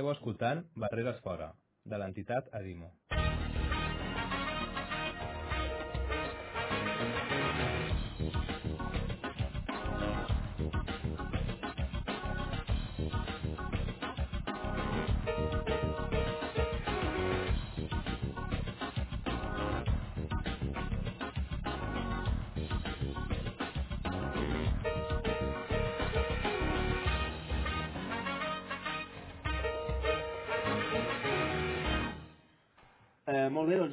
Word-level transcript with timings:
Esteu 0.00 0.12
escoltant 0.12 0.62
Barreres 0.84 1.18
Fora, 1.26 1.50
de 1.92 2.00
l'entitat 2.00 2.46
Adimo. 2.62 2.94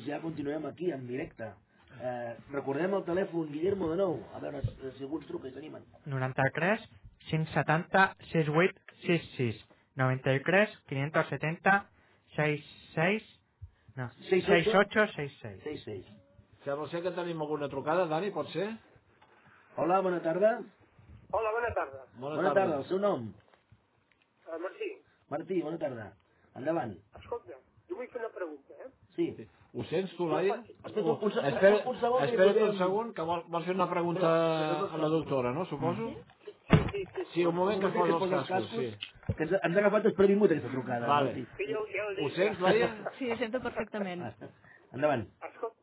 Ja 0.08 0.22
continuem 0.24 0.66
aquí, 0.70 0.92
en 0.92 1.08
directe. 1.08 1.52
Eh, 1.98 2.36
recordem 2.54 2.94
el 2.94 3.06
telèfon, 3.08 3.50
Guillermo, 3.52 3.90
de 3.92 3.98
nou. 4.00 4.20
A 4.36 4.42
veure 4.44 4.62
si 4.64 5.04
algú 5.06 5.20
ens 5.22 5.28
truca 5.30 5.50
i 5.50 5.54
s'animen. 5.56 5.86
93 6.06 6.86
570 7.30 8.16
68 8.32 8.82
66 9.08 9.64
93 9.98 10.78
570 10.90 11.76
66 12.36 13.24
no, 13.98 14.10
68 14.30 15.08
66 15.16 15.64
66. 15.64 16.06
Sembla 16.66 16.88
ser 16.92 17.02
que 17.04 17.12
tenim 17.16 17.42
alguna 17.42 17.70
trucada, 17.72 18.05
Dani, 18.12 18.32
pot 18.36 18.50
ser? 18.54 18.68
Hola, 19.78 20.02
bona 20.02 20.22
tarda. 20.22 20.58
Hola, 21.32 21.52
bona 21.55 21.74
tarda. 21.76 22.05
Bona, 22.20 22.36
Bona 22.38 22.54
tarda, 22.54 22.78
el 22.82 22.86
seu 22.90 23.00
nom? 23.00 23.28
Uh, 24.48 24.60
Martí, 24.64 24.90
Martí, 25.30 25.62
bona 25.62 25.80
tarda. 25.82 26.08
Endavant. 26.55 26.96
escolta, 27.20 27.58
jo 27.90 27.98
vull 28.00 28.10
fer 28.14 28.22
una 28.24 28.32
pregunta, 28.36 28.74
eh? 28.86 28.92
Sí. 29.16 29.28
Ho 29.73 29.84
sents, 29.84 30.15
tu, 30.18 30.27
Laia? 30.27 30.63
Espera, 30.85 31.05
un, 31.05 31.20
un, 31.21 31.32
se- 31.32 31.48
Espera, 31.48 31.76
un 31.85 31.98
segon. 31.99 32.23
podem- 32.23 32.70
un 32.70 32.77
segon, 32.77 33.13
que 33.13 33.21
vol, 33.21 33.43
vols 33.48 33.65
fer 33.65 33.76
una 33.76 33.90
pregunta 33.90 34.29
a 34.93 34.98
la 34.98 35.07
doctora, 35.09 35.51
no, 35.54 35.65
suposo? 35.65 36.07
Sí, 36.09 36.48
sí, 36.91 37.05
sí. 37.15 37.26
Sí, 37.34 37.46
un 37.46 37.55
moment 37.55 37.82
que 37.82 37.87
es 37.87 37.93
posa 37.93 38.37
els 38.40 38.48
cascos, 38.48 38.70
sí. 38.71 38.87
Que 39.37 39.43
ens, 39.43 39.51
ens 39.62 39.76
ha 39.76 39.79
agafat 39.84 40.04
desprevingut 40.07 40.51
aquesta 40.51 40.71
trucada. 40.71 41.07
Vale. 41.07 41.46
Ho- 41.76 41.84
ho 41.84 42.26
Ho 42.26 42.29
sents, 42.29 42.59
Laia? 42.62 42.90
Sí, 43.20 43.29
sento 43.37 43.62
perfectament. 43.62 44.24
Ah, 44.24 44.34
Endavant. 44.93 45.27
Escolta, 45.43 45.76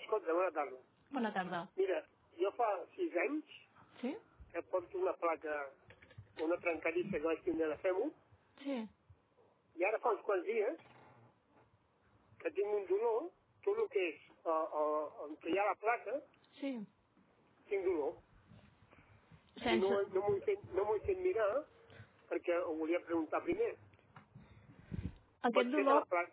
escolta, 0.00 0.32
bona 0.32 0.50
tarda. 0.52 0.78
Bona 1.10 1.32
tarda. 1.34 1.68
Mira, 1.76 2.00
jo 2.40 2.52
fa 2.56 2.70
sis 2.96 3.12
anys 3.26 3.44
Sí? 4.00 4.16
que 4.52 4.62
porto 4.70 4.98
una 4.98 5.12
placa, 5.14 5.66
una 6.44 6.56
trencadissa 6.56 7.18
que 7.18 7.26
vaig 7.26 7.42
tindre 7.44 7.68
de 7.68 7.76
fèmur, 7.82 8.10
Sí. 8.62 8.78
i 9.76 9.84
ara 9.84 9.98
fa 9.98 10.10
uns 10.14 10.22
quants 10.22 10.44
dies 10.46 10.78
que 12.42 12.50
tinc 12.58 12.74
un 12.78 12.86
dolor, 12.90 13.30
tot 13.64 13.78
el 13.84 13.88
que 13.94 14.04
és 14.08 14.20
uh, 14.44 14.50
uh, 14.82 15.24
on 15.26 15.36
hi 15.48 15.58
ha 15.58 15.68
la 15.70 15.76
placa, 15.84 16.18
Sí. 16.60 16.72
tinc 17.70 17.84
dolor. 17.86 18.14
I 19.56 19.62
Sense... 19.64 19.88
no, 19.88 20.02
no 20.14 20.20
m'ho 20.26 20.36
he, 20.36 20.40
fet- 20.46 20.68
no 20.76 20.86
he 20.94 21.00
fet 21.06 21.18
mirar 21.22 21.50
perquè 22.30 22.56
ho 22.64 22.74
volia 22.78 23.00
preguntar 23.06 23.42
primer. 23.44 23.72
Aquest 25.42 25.54
Pot 25.54 25.64
ser 25.66 25.70
que 25.76 25.82
dolor, 25.84 26.00
la 26.00 26.06
placa... 26.12 26.32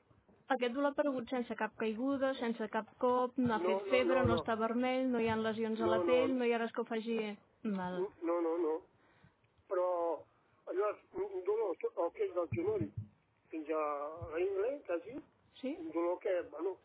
aquest 0.55 0.73
dolor 0.75 0.89
ha 0.89 0.93
aparegut 0.95 1.29
sense 1.33 1.55
cap 1.59 1.75
caiguda, 1.81 2.33
sense 2.39 2.69
cap 2.73 2.89
cop, 3.03 3.37
no 3.37 3.53
ha 3.55 3.59
No, 3.59 3.65
fet 3.67 3.85
no, 3.85 3.91
febre, 3.91 4.19
no, 4.21 4.25
no, 4.27 4.33
no. 4.35 4.39
està 4.41 4.55
vermell, 4.59 5.09
no 5.11 5.19
hi 5.21 5.29
ha 5.29 5.35
lesions 5.41 5.81
a 5.81 5.85
No, 5.85 5.91
la 5.91 5.99
no. 6.01 6.05
pell, 6.09 6.35
no 6.39 6.45
hi 6.45 6.53
ha 6.53 6.61
res 6.63 6.71
que 6.73 6.81
ho 6.81 6.87
faci 6.89 7.17
mal. 7.63 7.99
No, 8.29 8.39
no, 8.45 8.55
no. 8.65 8.75
Però 9.69 9.87
allò 10.71 10.89
és 10.93 11.03
un 11.25 11.43
dolor 11.45 11.75
el 11.89 12.11
que 12.15 12.23
és 12.29 12.33
del 12.37 12.49
genoll 12.55 12.87
fins 13.51 13.69
a 13.73 13.83
l'ingle, 14.37 14.71
quasi, 14.87 15.17
Sí? 15.61 15.75
un 15.79 15.91
dolor 15.91 16.19
que, 16.19 16.41
bueno, 16.51 16.77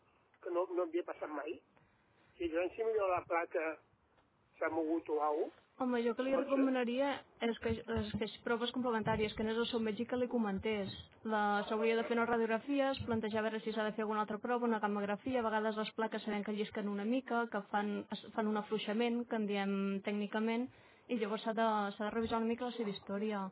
que 0.43 0.49
no, 0.51 0.65
no 0.75 0.83
havia 0.83 1.03
passat 1.07 1.29
mai. 1.31 1.59
Si 2.37 2.49
jo 2.51 2.63
si 2.75 2.83
millor 2.83 3.09
la 3.09 3.21
placa 3.25 3.77
s'ha 4.59 4.69
mogut 4.69 5.07
o 5.09 5.21
alguna 5.23 5.51
Home, 5.77 5.99
jo 6.05 6.13
que 6.15 6.23
li 6.23 6.31
recomanaria 6.31 7.07
és 7.43 7.57
que, 7.59 7.71
és 7.75 8.11
que 8.15 8.27
proves 8.45 8.71
complementàries, 8.71 9.33
que 9.35 9.43
anés 9.43 9.57
al 9.59 9.65
seu 9.67 9.81
metge 9.83 10.05
que 10.07 10.15
li 10.15 10.27
comentés. 10.31 10.87
La- 11.27 11.65
S'hauria 11.67 11.97
de 11.97 12.05
fer 12.07 12.15
unes 12.15 12.29
radiografies, 12.29 13.01
plantejar 13.05 13.41
a 13.41 13.43
veure 13.49 13.59
si 13.59 13.73
s'ha 13.75 13.83
de 13.83 13.91
fer 13.91 14.03
alguna 14.05 14.21
altra 14.23 14.37
prova, 14.39 14.63
una 14.69 14.79
gamografia, 14.79 15.41
a 15.41 15.43
vegades 15.43 15.75
les 15.75 15.91
plaques 15.91 16.23
sabem 16.23 16.45
que 16.47 16.53
llisquen 16.55 16.87
una 16.87 17.03
mica, 17.03 17.47
que 17.51 17.59
fan, 17.73 18.05
es- 18.09 18.23
fan 18.33 18.47
un 18.47 18.55
afluixament, 18.55 19.25
que 19.27 19.35
en 19.35 19.47
diem 19.47 19.73
tècnicament, 20.01 20.69
i 21.09 21.17
llavors 21.19 21.43
s'ha 21.43 21.51
de, 21.53 21.67
de 21.99 22.09
revisar 22.09 22.37
una 22.39 22.47
mica 22.53 22.65
la 22.71 22.71
seva 22.71 22.89
història. 22.95 23.43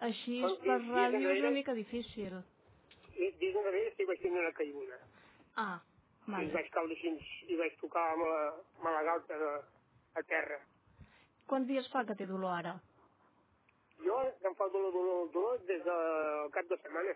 Així, 0.00 0.40
per 0.64 0.78
ràdio 0.88 1.28
és 1.36 1.40
una 1.44 1.50
mica 1.50 1.74
difícil. 1.74 2.40
I 3.18 3.30
dies 3.40 3.56
enrere 3.58 3.92
sí 3.96 4.06
vaig 4.08 4.20
tenir 4.22 4.40
una 4.40 4.52
caiguda. 4.56 4.98
Ah, 5.56 5.78
I 6.28 6.30
vale. 6.32 6.52
vaig 6.54 6.68
caure 6.74 6.94
així 6.94 7.12
i 7.52 7.56
vaig 7.58 7.76
tocar 7.80 8.04
amb 8.12 8.26
la, 8.28 8.42
amb 8.78 8.90
la 8.92 9.02
galta 9.08 9.38
de, 9.42 9.52
a 10.20 10.22
terra. 10.30 10.58
Quants 11.50 11.68
dies 11.68 11.88
fa 11.92 12.04
que 12.04 12.14
té 12.18 12.26
dolor 12.28 12.52
ara? 12.60 12.74
Jo 14.04 14.18
em 14.46 14.54
fa 14.54 14.68
dolor, 14.70 14.92
dolor, 14.94 15.30
dolor 15.34 15.62
des 15.66 15.82
del 15.84 16.50
cap 16.54 16.68
de 16.70 16.76
setmana. 16.82 17.14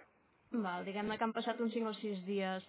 Val, 0.53 0.85
diguem-ne 0.85 1.17
que 1.19 1.25
han 1.25 1.35
passat 1.37 1.61
uns 1.65 1.73
5 1.77 1.93
o 1.93 1.95
6 2.01 2.25
dies. 2.27 2.65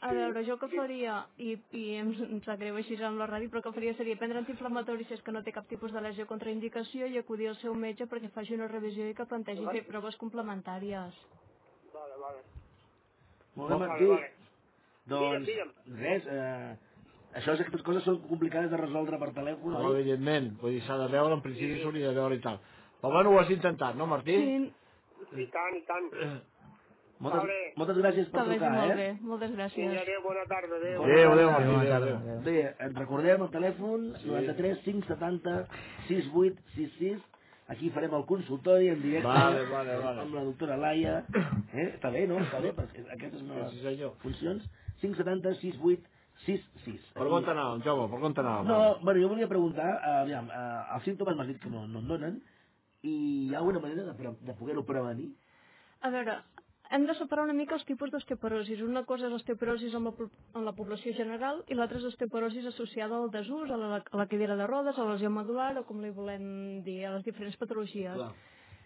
A 0.00 0.08
Sí, 0.10 0.16
veure, 0.16 0.42
jo 0.46 0.54
que 0.58 0.68
sí. 0.72 0.76
faria, 0.80 1.16
i, 1.36 1.50
i 1.76 1.82
em, 2.00 2.12
em 2.24 2.38
sap 2.46 2.58
greu 2.62 2.76
així 2.80 2.96
amb 3.04 3.18
la 3.20 3.26
ràdio, 3.28 3.50
però 3.52 3.60
que 3.66 3.72
faria 3.76 3.92
seria 3.98 4.16
prendre 4.16 4.38
antiinflamatoris 4.40 5.10
si 5.10 5.14
és 5.18 5.22
que 5.26 5.32
no 5.34 5.42
té 5.44 5.52
cap 5.52 5.66
tipus 5.68 5.92
de 5.92 6.00
lesió 6.00 6.24
contraindicació 6.30 7.06
i 7.10 7.18
acudir 7.20 7.50
al 7.50 7.58
seu 7.60 7.74
metge 7.74 8.06
perquè 8.08 8.30
faci 8.32 8.54
una 8.56 8.68
revisió 8.72 9.10
i 9.10 9.14
que 9.18 9.26
plantegi 9.28 9.66
fer 9.66 9.84
proves 9.90 10.16
complementàries. 10.22 11.18
Vale, 13.60 13.68
vale. 13.68 13.68
Molt 13.68 13.70
bé, 13.70 13.76
Vale, 13.76 13.88
Martí. 13.88 14.06
vale. 14.06 14.30
Doncs, 15.10 15.46
Digue'm, 15.46 15.70
res, 15.98 16.26
eh, 16.26 16.76
això 17.34 17.54
és 17.54 17.60
aquestes 17.60 17.82
coses 17.82 18.04
són 18.04 18.20
complicades 18.28 18.70
de 18.70 18.76
resoldre 18.76 19.18
per 19.18 19.32
telèfon, 19.34 19.72
No, 19.72 19.88
oi? 19.90 20.00
evidentment, 20.00 20.52
vull 20.60 20.72
dir, 20.76 20.82
s'ha 20.86 20.96
de 20.98 21.08
veure, 21.08 21.34
en 21.34 21.42
principi 21.42 21.80
s'hauria 21.80 22.08
de 22.08 22.14
veure 22.14 22.34
i 22.36 22.40
tal. 22.40 22.60
Però 23.00 23.12
bueno, 23.12 23.30
ho 23.30 23.38
has 23.40 23.50
intentat, 23.50 23.94
no, 23.96 24.06
Martí? 24.06 24.36
Sí, 24.36 25.42
I 25.42 25.46
tant, 25.52 25.76
i 25.76 25.82
tant. 25.86 26.10
Moltes, 27.20 27.42
Vale. 27.42 27.72
moltes 27.76 27.96
gràcies 27.98 28.28
per 28.32 28.44
que 28.44 28.48
trucar, 28.54 28.70
molt 28.72 28.92
eh? 28.92 28.96
bé, 28.96 29.08
moltes 29.20 29.50
gràcies. 29.52 29.90
adéu, 30.02 30.22
bona 30.22 30.44
tarda, 30.48 30.76
adéu. 30.76 31.02
Adéu, 31.04 31.32
adéu, 31.32 31.50
Martí, 31.50 31.66
Bona 31.66 31.80
adéu, 31.80 31.90
tarda, 31.90 32.06
adéu. 32.06 32.16
adéu. 32.16 32.40
Bé, 32.44 32.74
recordem 33.00 33.42
el 33.42 33.50
telèfon 33.50 34.06
93 34.24 34.78
570 34.84 35.68
6866 36.08 37.20
aquí 37.70 37.90
farem 37.94 38.14
el 38.18 38.24
consultori 38.28 38.88
en 38.92 39.02
directe 39.02 39.28
Vale, 39.28 39.64
vale, 39.70 39.96
vale. 40.02 40.20
amb 40.26 40.34
la 40.34 40.44
doctora 40.48 40.76
Laia 40.80 41.18
eh? 41.72 41.86
està 41.96 42.10
bé, 42.12 42.26
no? 42.30 42.38
està 42.42 42.60
bé, 42.64 42.72
perquè 42.76 43.04
aquesta 43.14 43.36
és 43.38 43.42
una 43.46 43.54
de 43.64 43.68
Sí, 43.70 43.82
les 43.86 44.16
funcions 44.24 44.64
570 45.02 45.54
6866 45.60 47.12
Per 47.16 47.26
on 47.28 47.44
t'anàvem, 47.46 47.82
Jaume, 47.86 48.08
per 48.12 48.22
on 48.26 48.34
t'anàvem? 48.36 48.66
no, 48.70 48.80
bueno, 49.04 49.20
jo 49.22 49.28
volia 49.34 49.48
preguntar 49.50 49.90
eh, 50.00 50.16
aviam, 50.24 50.48
eh, 50.50 50.96
els 50.96 51.04
símptomes 51.08 51.36
m'has 51.38 51.50
dit 51.52 51.60
que 51.62 51.70
no, 51.72 51.86
no 51.88 52.02
en 52.02 52.08
donen 52.10 52.40
i 53.02 53.14
hi 53.48 53.54
ha 53.54 53.58
alguna 53.62 53.80
manera 53.80 54.10
de, 54.12 54.34
de 54.44 54.54
poder-ho 54.58 54.84
prevenir? 54.84 55.30
A 56.02 56.10
veure, 56.12 56.34
hem 56.90 57.06
de 57.06 57.14
separar 57.14 57.44
una 57.46 57.54
mica 57.54 57.76
els 57.76 57.84
tipus 57.86 58.10
d'osteoporosis. 58.10 58.82
Una 58.82 59.04
cosa 59.06 59.28
és 59.28 59.34
osteoporosis 59.36 59.94
en 59.94 60.08
la, 60.08 60.12
en 60.58 60.66
la 60.66 60.74
població 60.74 61.14
general 61.14 61.62
i 61.70 61.78
l'altra 61.78 62.00
és 62.00 62.06
osteoporosis 62.08 62.66
associada 62.72 63.16
al 63.16 63.30
desús, 63.30 63.70
a 63.70 63.78
la, 63.78 64.00
a 64.02 64.20
la 64.20 64.26
cadira 64.30 64.56
de 64.58 64.66
rodes, 64.66 64.98
a 64.98 65.06
la 65.06 65.14
lesió 65.14 65.30
medular 65.30 65.72
o 65.78 65.84
com 65.86 66.02
li 66.02 66.10
volem 66.10 66.82
dir, 66.86 67.04
a 67.06 67.14
les 67.14 67.26
diferents 67.26 67.58
patologies. 67.60 68.18
Clar. 68.18 68.32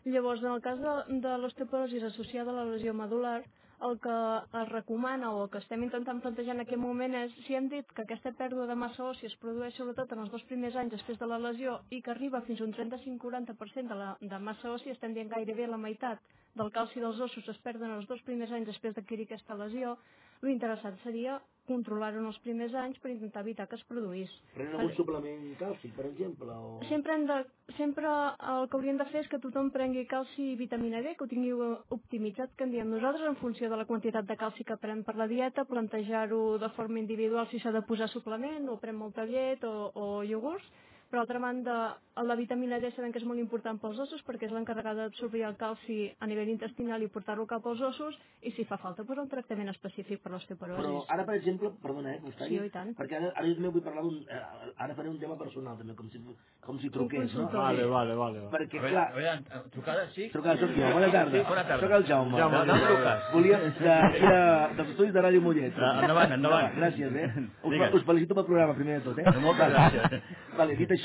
Llavors, 0.05 0.43
en 0.45 0.53
el 0.53 0.61
cas 0.61 0.81
de, 0.85 0.95
de 1.25 1.37
l'osteoporosis 1.41 2.05
associada 2.11 2.53
a 2.53 2.59
la 2.61 2.67
lesió 2.75 2.93
medular, 2.93 3.39
el 3.83 3.99
que 4.01 4.15
es 4.61 4.69
recomana 4.71 5.33
o 5.35 5.45
el 5.45 5.51
que 5.51 5.59
estem 5.59 5.83
intentant 5.87 6.21
plantejar 6.23 6.55
en 6.55 6.63
aquest 6.65 6.81
moment 6.81 7.17
és, 7.19 7.35
si 7.47 7.57
hem 7.59 7.67
dit 7.73 7.91
que 7.97 8.05
aquesta 8.05 8.33
pèrdua 8.39 8.67
de 8.71 8.77
massa 8.79 9.05
òssia 9.11 9.31
es 9.31 9.37
produeix 9.43 9.75
sobretot 9.77 10.13
en 10.15 10.23
els 10.25 10.31
dos 10.33 10.45
primers 10.51 10.77
anys 10.83 10.95
després 10.97 11.19
de 11.19 11.29
la 11.31 11.41
lesió 11.43 11.81
i 11.91 12.01
que 12.03 12.15
arriba 12.15 12.43
fins 12.47 12.61
a 12.61 12.69
un 12.69 12.75
35-40% 12.77 13.91
de, 13.91 13.99
la, 13.99 14.13
de 14.21 14.39
massa 14.39 14.71
òssia, 14.71 14.95
estem 14.95 15.15
dient 15.15 15.33
gairebé 15.33 15.67
la 15.67 15.81
meitat 15.81 16.23
del 16.55 16.71
calci 16.71 17.03
dels 17.03 17.21
ossos 17.21 17.49
es 17.51 17.59
perden 17.67 17.97
els 17.97 18.07
dos 18.07 18.23
primers 18.23 18.53
anys 18.53 18.71
després 18.71 18.95
d'adquirir 18.95 19.27
aquesta 19.27 19.59
lesió, 19.59 19.99
l'interessant 20.43 21.01
seria 21.03 21.41
controlar-ho 21.69 22.21
en 22.21 22.29
els 22.31 22.39
primers 22.45 22.75
anys 22.77 22.99
per 23.03 23.11
intentar 23.13 23.43
evitar 23.45 23.67
que 23.71 23.79
es 23.79 23.85
produís. 23.89 24.31
Prenen 24.55 24.77
algun 24.79 24.95
suplement 24.99 25.43
càlcic, 25.61 25.95
per 25.97 26.07
exemple? 26.11 26.53
O... 26.53 26.79
Sempre, 26.91 27.17
hem 27.17 27.27
de, 27.31 27.39
sempre 27.79 28.11
el 28.55 28.69
que 28.69 28.79
hauríem 28.79 29.01
de 29.01 29.09
fer 29.13 29.25
és 29.25 29.31
que 29.33 29.41
tothom 29.43 29.71
prengui 29.75 30.07
calci 30.11 30.51
i 30.53 30.57
vitamina 30.61 31.03
D, 31.05 31.15
que 31.17 31.27
ho 31.27 31.31
tingui 31.31 31.53
optimitzat, 31.99 32.55
que 32.57 32.69
en 32.69 32.75
diem 32.75 32.91
nosaltres, 32.93 33.27
en 33.29 33.41
funció 33.41 33.71
de 33.73 33.81
la 33.81 33.89
quantitat 33.89 34.29
de 34.29 34.39
calci 34.41 34.67
que 34.69 34.79
pren 34.81 35.05
per 35.07 35.17
la 35.21 35.29
dieta, 35.31 35.67
plantejar-ho 35.69 36.59
de 36.63 36.73
forma 36.79 37.01
individual 37.03 37.49
si 37.51 37.63
s'ha 37.63 37.73
de 37.75 37.85
posar 37.89 38.11
suplement, 38.13 38.69
o 38.69 38.81
pren 38.83 38.99
molta 39.01 39.25
llet 39.29 39.65
o, 39.69 39.91
o 39.95 40.09
iogurts, 40.25 40.69
Per 41.15 41.21
altra 41.21 41.39
banda, 41.39 41.97
la 42.27 42.35
vitamina 42.35 42.81
D 42.83 42.89
sabem 42.91 43.13
que 43.15 43.21
és 43.21 43.25
molt 43.29 43.39
important 43.39 43.77
pels 43.79 44.01
ossos 44.03 44.23
perquè 44.27 44.49
és 44.49 44.53
l'encarregada 44.55 45.05
d'absorbir 45.05 45.45
el 45.47 45.53
calci 45.61 46.09
a 46.19 46.27
nivell 46.27 46.49
intestinal 46.51 47.03
i 47.05 47.07
portar-lo 47.07 47.45
cap 47.47 47.63
als 47.71 47.79
ossos 47.87 48.17
i 48.43 48.51
si 48.57 48.65
fa 48.67 48.79
falta 48.83 49.05
pues, 49.07 49.21
un 49.23 49.29
tractament 49.31 49.71
específic 49.71 50.19
per 50.19 50.33
Però 50.33 50.35
l'osteoporosi. 50.35 51.05
ara, 51.15 51.23
per 51.29 51.37
exemple, 51.37 51.71
perdona, 51.83 52.17
eh, 52.17 52.19
Gustavo, 52.25 52.49
Sí, 52.51 52.57
i 52.59 52.71
tant. 52.75 52.91
perquè 52.99 53.15
ara, 53.21 53.31
ara 53.37 53.47
jo 53.47 53.55
també 53.55 53.71
vull 53.77 53.85
parlar 53.87 54.03
d'un... 54.03 54.17
Eh, 54.27 54.73
ara 54.77 54.95
faré 54.99 55.09
un 55.13 55.21
tema 55.21 55.37
personal, 55.39 55.79
també, 55.79 55.95
com 55.95 56.11
si, 56.11 56.19
com 56.67 56.81
si 56.83 56.91
truqués, 56.91 57.33
no? 57.39 57.47
Vale, 57.53 57.87
vale, 57.87 58.15
vale. 58.19 58.41
vale. 58.41 58.51
Perquè, 58.57 58.79
A 58.79 58.83
veure, 58.83 58.91
clar, 58.97 59.07
a 59.07 59.15
veure, 59.15 59.71
trucada, 59.71 60.09
sí? 60.17 60.29
trucada 60.35 60.59
soc 60.59 60.75
jo, 60.75 60.91
bona 60.99 61.13
tarda. 61.15 61.31
Sí, 61.39 61.45
bona 61.49 61.63
tarda. 61.71 61.81
Soc 61.87 61.95
el 62.01 62.07
Jaume. 62.11 62.39
Jaume, 62.43 62.59
de- 62.59 62.67
Jaume 62.75 62.91
Lucas. 62.91 63.31
Volia, 63.33 63.59
de, 63.63 63.71
de, 64.19 64.35
dels 64.83 64.91
estudis 64.97 65.15
de 65.15 65.23
Ràdio 65.23 65.41
Mollet. 65.47 65.79
Ah, 65.79 65.95
endavant, 66.03 66.33
endavant. 66.41 66.75
Gràcies, 66.75 67.15
eh? 67.15 67.31
Us, 67.63 67.71
Digues. 67.71 67.95
us 67.95 68.03
felicito 68.11 68.35
pel 68.35 68.47
programa, 68.51 68.75
primer 68.75 68.99
de 68.99 69.05
tot, 69.07 69.19
eh? 69.23 69.39
Moltes 69.45 69.71
gràcies. 69.79 70.23
Vale, 70.57 70.77
dit 70.79 70.91
això, 70.95 71.04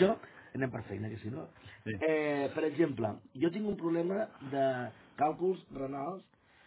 anem 0.56 0.72
per 0.74 0.84
feina, 0.90 1.10
que 1.12 1.20
si 1.22 1.30
no... 1.34 1.48
Sí. 1.86 1.94
Eh, 2.06 2.50
per 2.56 2.66
exemple, 2.68 3.14
jo 3.42 3.52
tinc 3.54 3.68
un 3.70 3.78
problema 3.80 4.26
de 4.52 4.66
càlculs 5.20 5.62
renals 5.76 6.24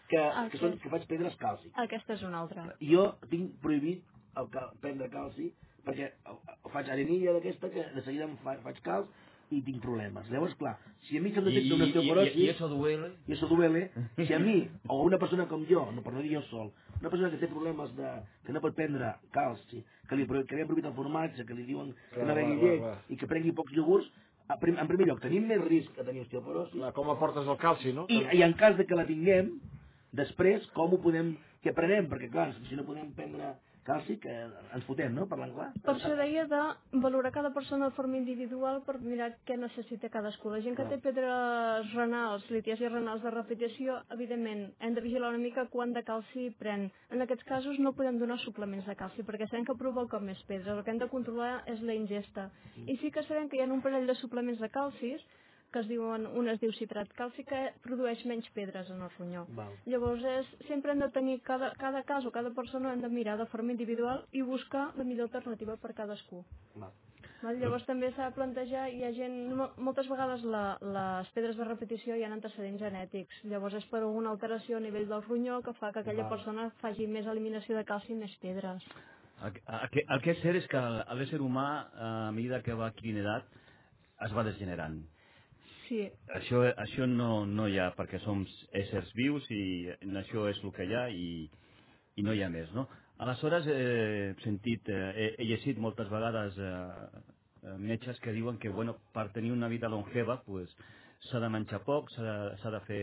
que, 0.09 0.19
Ah, 0.21 0.47
que, 0.51 0.59
sí. 0.59 0.63
són, 0.65 0.79
que 0.83 0.91
faig 0.93 1.07
pedres 1.11 1.37
càlciques. 1.41 1.75
Aquesta 1.85 2.15
és 2.17 2.23
una 2.29 2.41
altra. 2.45 2.67
Jo 2.81 3.13
tinc 3.31 3.59
prohibit 3.65 4.05
el 4.41 4.49
cal, 4.55 4.73
prendre 4.81 5.09
calci 5.13 5.51
perquè 5.87 6.09
eh, 6.13 6.39
faig 6.73 6.89
arenilla 6.95 7.33
d'aquesta 7.37 7.71
que 7.75 7.85
de 7.97 8.03
seguida 8.07 8.29
em 8.29 8.37
fa, 8.45 8.57
faig 8.65 8.81
calç 8.87 9.09
i 9.53 9.61
tinc 9.67 9.83
problemes. 9.85 10.29
Llavors, 10.33 10.55
clar, 10.57 10.77
si 11.09 11.19
a 11.19 11.23
mi 11.23 11.33
se'm 11.35 11.45
detecta 11.45 11.75
una 11.77 11.85
osteoporosi 11.91 12.41
y 12.41 12.49
eso 12.49 12.69
duele. 12.69 13.11
i 13.29 13.33
això 13.35 13.49
duele, 13.51 13.91
si 14.27 14.33
a 14.33 14.39
mi 14.41 14.63
o 14.89 15.03
una 15.05 15.19
persona 15.19 15.47
com 15.51 15.67
jo, 15.69 15.91
no 15.93 16.03
per 16.03 16.15
no 16.15 16.23
dir 16.25 16.33
jo 16.39 16.43
sol, 16.49 16.73
una 17.01 17.11
persona 17.11 17.31
que 17.31 17.41
té 17.43 17.49
problemes 17.51 17.93
de, 17.97 18.13
que 18.47 18.53
no 18.57 18.63
pot 18.65 18.75
prendre 18.79 19.11
calci, 19.35 19.83
que 20.13 20.21
li, 20.21 20.27
que 20.29 20.59
li 20.59 20.65
han 20.65 20.71
prohibit 20.71 20.91
el 20.91 20.97
formatge, 20.99 21.47
que 21.49 21.57
li 21.57 21.65
diuen 21.69 21.91
que 22.13 22.21
Clar, 22.21 22.29
no 22.29 22.37
begui 22.39 22.59
llet 22.61 23.13
i 23.13 23.19
que 23.21 23.31
prengui 23.31 23.55
pocs 23.57 23.75
iogurts, 23.77 24.11
a 24.53 24.59
prim, 24.61 24.77
en 24.79 24.89
primer 24.91 25.09
lloc 25.09 25.23
tenim 25.25 25.49
més 25.49 25.63
risc 25.65 25.97
de 25.97 26.05
tenir 26.07 26.27
osteoporosi 26.27 26.77
Clar, 26.77 26.93
Com 26.97 27.11
aportes 27.15 27.49
el 27.49 27.59
calci, 27.63 27.95
no? 27.97 28.07
i, 28.13 28.23
i 28.39 28.45
en 28.45 28.55
cas 28.61 28.77
de 28.79 28.87
que 28.87 28.99
la 28.99 29.09
tinguem, 29.09 29.55
després 30.13 30.67
com 30.77 30.93
ho 30.93 31.01
podem, 31.03 31.35
què 31.65 31.75
prenem? 31.77 32.11
Perquè 32.13 32.31
clar, 32.33 32.51
si 32.69 32.77
no 32.79 32.85
podem 32.89 33.11
prendre 33.17 33.55
calci, 33.87 34.17
que 34.23 34.33
ens 34.33 34.85
fotem, 34.87 35.13
no? 35.15 35.27
Parlant 35.31 35.53
clar. 35.55 35.69
Per 35.85 35.95
això 35.95 36.13
deia 36.19 36.45
de 36.51 36.61
valorar 37.03 37.33
cada 37.35 37.53
persona 37.55 37.89
de 37.91 37.97
forma 37.97 38.19
individual 38.19 38.83
per 38.87 38.99
mirar 39.03 39.33
què 39.49 39.57
necessita 39.59 40.11
cadascú. 40.13 40.53
La 40.53 40.63
gent 40.65 40.77
que 40.79 40.87
té 40.91 40.99
pedres 41.03 41.93
renals, 41.97 42.47
litiasis 42.55 42.93
renals 42.93 43.23
de 43.25 43.35
repetició, 43.35 43.99
evidentment, 44.15 44.69
hem 44.81 44.97
de 44.97 45.05
vigilar 45.05 45.33
una 45.35 45.43
mica 45.43 45.67
quant 45.73 45.95
de 45.97 46.05
calci 46.07 46.49
pren. 46.59 46.89
En 47.11 47.25
aquests 47.25 47.47
casos 47.49 47.79
no 47.83 47.95
podem 47.99 48.19
donar 48.23 48.39
suplements 48.45 48.89
de 48.89 48.97
calci 48.99 49.27
perquè 49.27 49.51
sabem 49.51 49.67
que 49.69 49.79
provoca 49.79 50.21
més 50.23 50.41
pedres. 50.49 50.73
El 50.73 50.85
que 50.85 50.95
hem 50.95 51.03
de 51.03 51.11
controlar 51.13 51.55
és 51.71 51.83
la 51.83 51.99
ingesta. 51.99 52.51
I 52.87 52.99
sí 53.03 53.11
que 53.11 53.27
sabem 53.29 53.49
que 53.49 53.59
hi 53.59 53.65
ha 53.65 53.71
un 53.73 53.83
parell 53.85 54.07
de 54.07 54.19
suplements 54.21 54.61
de 54.63 54.71
calcis 54.73 55.25
que 55.73 55.81
es 55.83 55.89
diuen, 55.91 56.27
un 56.39 56.49
es 56.53 56.61
diu 56.63 56.73
citrat 56.79 57.11
calci 57.19 57.45
que 57.49 57.63
produeix 57.85 58.25
menys 58.29 58.49
pedres 58.57 58.91
en 58.93 59.01
el 59.03 59.11
ronyó. 59.19 59.47
Val. 59.57 59.73
Llavors 59.89 60.25
és, 60.37 60.51
sempre 60.69 60.93
hem 60.93 61.01
de 61.03 61.09
tenir 61.15 61.39
cada, 61.47 61.73
cada 61.81 62.03
cas 62.09 62.27
o 62.29 62.33
cada 62.35 62.53
persona 62.55 62.93
hem 62.93 63.03
de 63.03 63.09
mirar 63.13 63.39
de 63.41 63.47
forma 63.53 63.73
individual 63.73 64.27
i 64.33 64.43
buscar 64.43 64.91
la 64.97 65.05
millor 65.05 65.31
alternativa 65.33 65.77
per 65.77 65.95
cadascú. 65.95 66.45
Val. 66.77 66.93
Val? 67.43 67.57
Llavors 67.59 67.83
també 67.89 68.13
s'ha 68.15 68.29
de 68.31 68.37
plantejar, 68.37 68.85
hi 68.95 69.01
ha 69.03 69.11
gent, 69.17 69.35
mo- 69.59 69.71
moltes 69.83 70.07
vegades 70.11 70.45
la, 70.47 70.77
les 70.81 71.33
pedres 71.35 71.57
de 71.59 71.65
repetició 71.67 72.15
hi 72.15 72.23
ha 72.23 72.31
antecedents 72.31 72.79
genètics, 72.85 73.41
llavors 73.51 73.75
és 73.81 73.87
per 73.91 73.99
alguna 74.05 74.31
alteració 74.31 74.77
a 74.79 74.85
nivell 74.85 75.09
del 75.11 75.25
ronyó 75.27 75.59
que 75.67 75.75
fa 75.81 75.91
que 75.93 76.05
aquella 76.05 76.29
Val. 76.29 76.37
persona 76.37 76.69
faci 76.85 77.09
més 77.11 77.27
eliminació 77.27 77.75
de 77.81 77.85
calci 77.89 78.13
i 78.15 78.21
més 78.21 78.37
pedres. 78.45 78.87
El, 79.43 79.57
el, 79.59 80.05
el 80.15 80.21
que 80.23 80.37
és 80.37 80.43
cert 80.45 80.61
és 80.61 80.69
que 80.71 80.81
l'ésser 81.19 81.41
humà, 81.43 81.67
a 81.99 82.31
mesura 82.31 82.63
que 82.63 82.77
va 82.79 82.93
adquirint 82.93 83.19
edat, 83.25 83.49
es 84.23 84.37
va 84.37 84.45
degenerant. 84.47 85.01
Sí, 85.89 86.03
Això, 86.37 86.63
això 86.79 87.07
no, 87.11 87.45
no 87.47 87.67
hi 87.69 87.79
ha, 87.81 87.91
perquè 87.97 88.21
som 88.23 88.45
éssers 88.79 89.11
vius 89.19 89.47
i 89.51 89.91
això 90.21 90.47
és 90.51 90.61
el 90.63 90.73
que 90.77 90.87
hi 90.87 90.95
ha 90.95 91.07
i, 91.11 91.29
i 92.17 92.25
no 92.27 92.35
hi 92.35 92.43
ha 92.45 92.51
més, 92.53 92.71
no? 92.77 92.87
Aleshores, 93.23 93.67
eh, 93.71 94.33
he 94.33 94.43
sentit, 94.43 94.89
eh, 94.91 95.29
he, 95.39 95.47
llegit 95.47 95.79
moltes 95.79 96.09
vegades 96.11 96.57
eh, 96.59 96.73
eh, 97.63 97.77
metges 97.79 98.19
que 98.23 98.35
diuen 98.35 98.59
que, 98.59 98.71
bueno, 98.71 98.97
per 99.15 99.29
tenir 99.37 99.53
una 99.53 99.69
vida 99.71 99.91
longeva, 99.93 100.41
pues, 100.47 100.73
s'ha 101.29 101.41
de 101.43 101.51
menjar 101.53 101.83
poc, 101.87 102.11
s'ha 102.15 102.25
de, 102.25 102.73
de 102.77 102.81
fer 102.89 103.03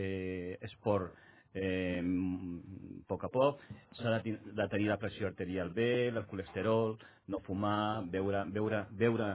esport 0.68 1.14
eh, 1.54 2.00
a 2.00 3.06
poc 3.08 3.24
a 3.24 3.30
poc, 3.32 3.62
s'ha 3.98 4.18
de, 4.18 4.36
de 4.56 4.68
tenir 4.72 4.90
la 4.90 4.98
pressió 5.00 5.30
arterial 5.30 5.72
bé, 5.76 6.08
el 6.08 6.26
colesterol, 6.26 6.98
no 7.28 7.40
fumar, 7.46 8.04
beure, 8.12 8.44
beure, 8.52 8.84
beure 8.92 9.30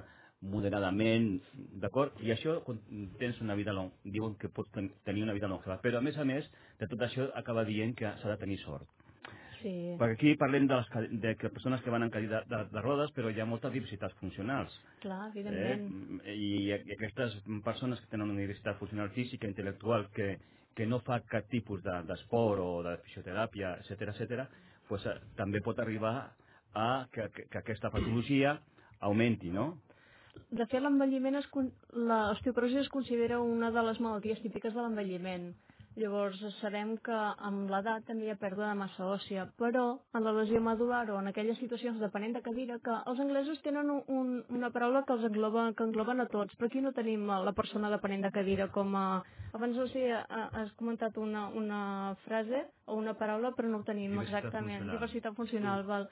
moderadament, 0.51 1.39
d'acord? 1.81 2.15
I 2.23 2.31
això, 2.35 2.59
quan 2.65 2.79
tens 3.19 3.39
una 3.41 3.55
vida 3.57 3.73
long, 3.73 3.91
diuen 4.03 4.35
que 4.41 4.49
pots 4.49 4.71
ten 4.75 4.91
tenir 5.05 5.23
una 5.25 5.33
vida 5.33 5.47
longeva. 5.51 5.79
Però, 5.83 5.99
a 5.99 6.05
més 6.05 6.17
a 6.17 6.25
més, 6.25 6.47
de 6.79 6.87
tot 6.91 7.01
això 7.01 7.29
acaba 7.35 7.65
dient 7.67 7.95
que 7.97 8.11
s'ha 8.21 8.29
de 8.33 8.37
tenir 8.41 8.59
sort. 8.63 8.87
sí. 9.61 9.95
Perquè 9.97 10.13
aquí 10.13 10.33
parlem 10.37 10.67
de, 10.67 10.75
les, 10.77 11.09
de 11.21 11.35
que 11.41 11.49
persones 11.49 11.81
que 11.81 11.89
van 11.89 12.03
en 12.03 12.11
cadira 12.13 12.43
de, 12.45 12.59
de 12.71 12.81
rodes, 12.83 13.11
però 13.15 13.31
hi 13.31 13.39
ha 13.41 13.45
moltes 13.49 13.71
diversitats 13.73 14.13
funcionals. 14.19 14.73
Clar, 15.01 15.29
evidentment. 15.31 16.21
Eh? 16.25 16.35
I, 16.35 16.49
I 16.75 16.93
aquestes 16.97 17.39
persones 17.65 17.99
que 18.01 18.11
tenen 18.11 18.29
una 18.29 18.41
diversitat 18.43 18.77
funcional 18.77 19.09
física, 19.15 19.47
intel·lectual, 19.49 20.09
que, 20.13 20.37
que 20.75 20.85
no 20.85 20.99
fa 21.07 21.21
cap 21.31 21.47
tipus 21.49 21.81
de- 21.83 22.01
d'esport 22.09 22.61
o 22.61 22.83
de 22.85 22.97
fisioteràpia, 23.07 23.77
etc 23.81 24.11
etc, 24.13 24.45
pues, 24.89 25.05
eh, 25.07 25.15
també 25.39 25.61
pot 25.65 25.79
arribar 25.79 26.15
a 26.75 27.07
que, 27.11 27.29
que, 27.33 27.47
que 27.49 27.57
aquesta 27.63 27.89
patologia 27.89 28.59
augmenti, 28.99 29.49
no? 29.49 29.79
De 30.55 30.65
fet, 30.67 30.81
l'envelliment, 30.81 31.35
es 31.41 31.47
con- 31.47 31.71
l'osteoporosi 31.93 32.77
es 32.77 32.89
considera 32.89 33.39
una 33.41 33.71
de 33.71 33.83
les 33.83 33.99
malalties 33.99 34.41
típiques 34.41 34.73
de 34.73 34.81
l'envelliment. 34.81 35.53
Llavors, 35.95 36.35
sabem 36.59 36.97
que 36.99 37.15
amb 37.47 37.69
l'edat 37.71 38.03
també 38.03 38.25
hi 38.27 38.31
ha 38.33 38.35
pèrdua 38.35 38.67
de 38.67 38.75
massa 38.81 39.05
òssia, 39.07 39.45
però 39.57 40.01
en 40.13 40.25
la 40.25 40.33
lesió 40.35 40.59
medular 40.59 41.05
o 41.11 41.19
en 41.21 41.29
aquelles 41.31 41.57
situacions 41.57 42.01
depenent 42.03 42.33
de 42.35 42.41
cadira, 42.43 42.75
que 42.83 42.91
els 43.11 43.19
anglesos 43.23 43.61
tenen 43.63 43.89
un, 43.89 44.01
un, 44.11 44.33
una 44.49 44.71
paraula 44.75 45.05
que 45.07 45.13
els 45.15 45.23
engloba, 45.23 45.69
que 45.73 45.83
engloben 45.87 46.19
a 46.19 46.27
tots, 46.27 46.53
però 46.57 46.67
aquí 46.67 46.81
no 46.83 46.91
tenim 46.91 47.23
eh, 47.31 47.39
la 47.47 47.53
persona 47.55 47.89
depenent 47.89 48.27
de 48.27 48.31
cadira 48.35 48.67
com 48.75 48.91
a... 48.99 49.23
Abans 49.55 49.77
no 49.79 49.87
sé, 49.87 50.11
ha- 50.11 50.49
has 50.59 50.73
comentat 50.75 51.15
una, 51.17 51.47
una 51.47 52.15
frase 52.25 52.65
o 52.87 52.95
una 52.99 53.13
paraula, 53.15 53.53
però 53.55 53.69
no 53.71 53.79
ho 53.79 53.87
tenim 53.87 54.11
Diversitat 54.11 54.43
exactament. 54.49 54.79
funcional. 54.83 54.97
Diversitat 54.99 55.35
funcional, 55.39 55.83
val. 55.87 56.09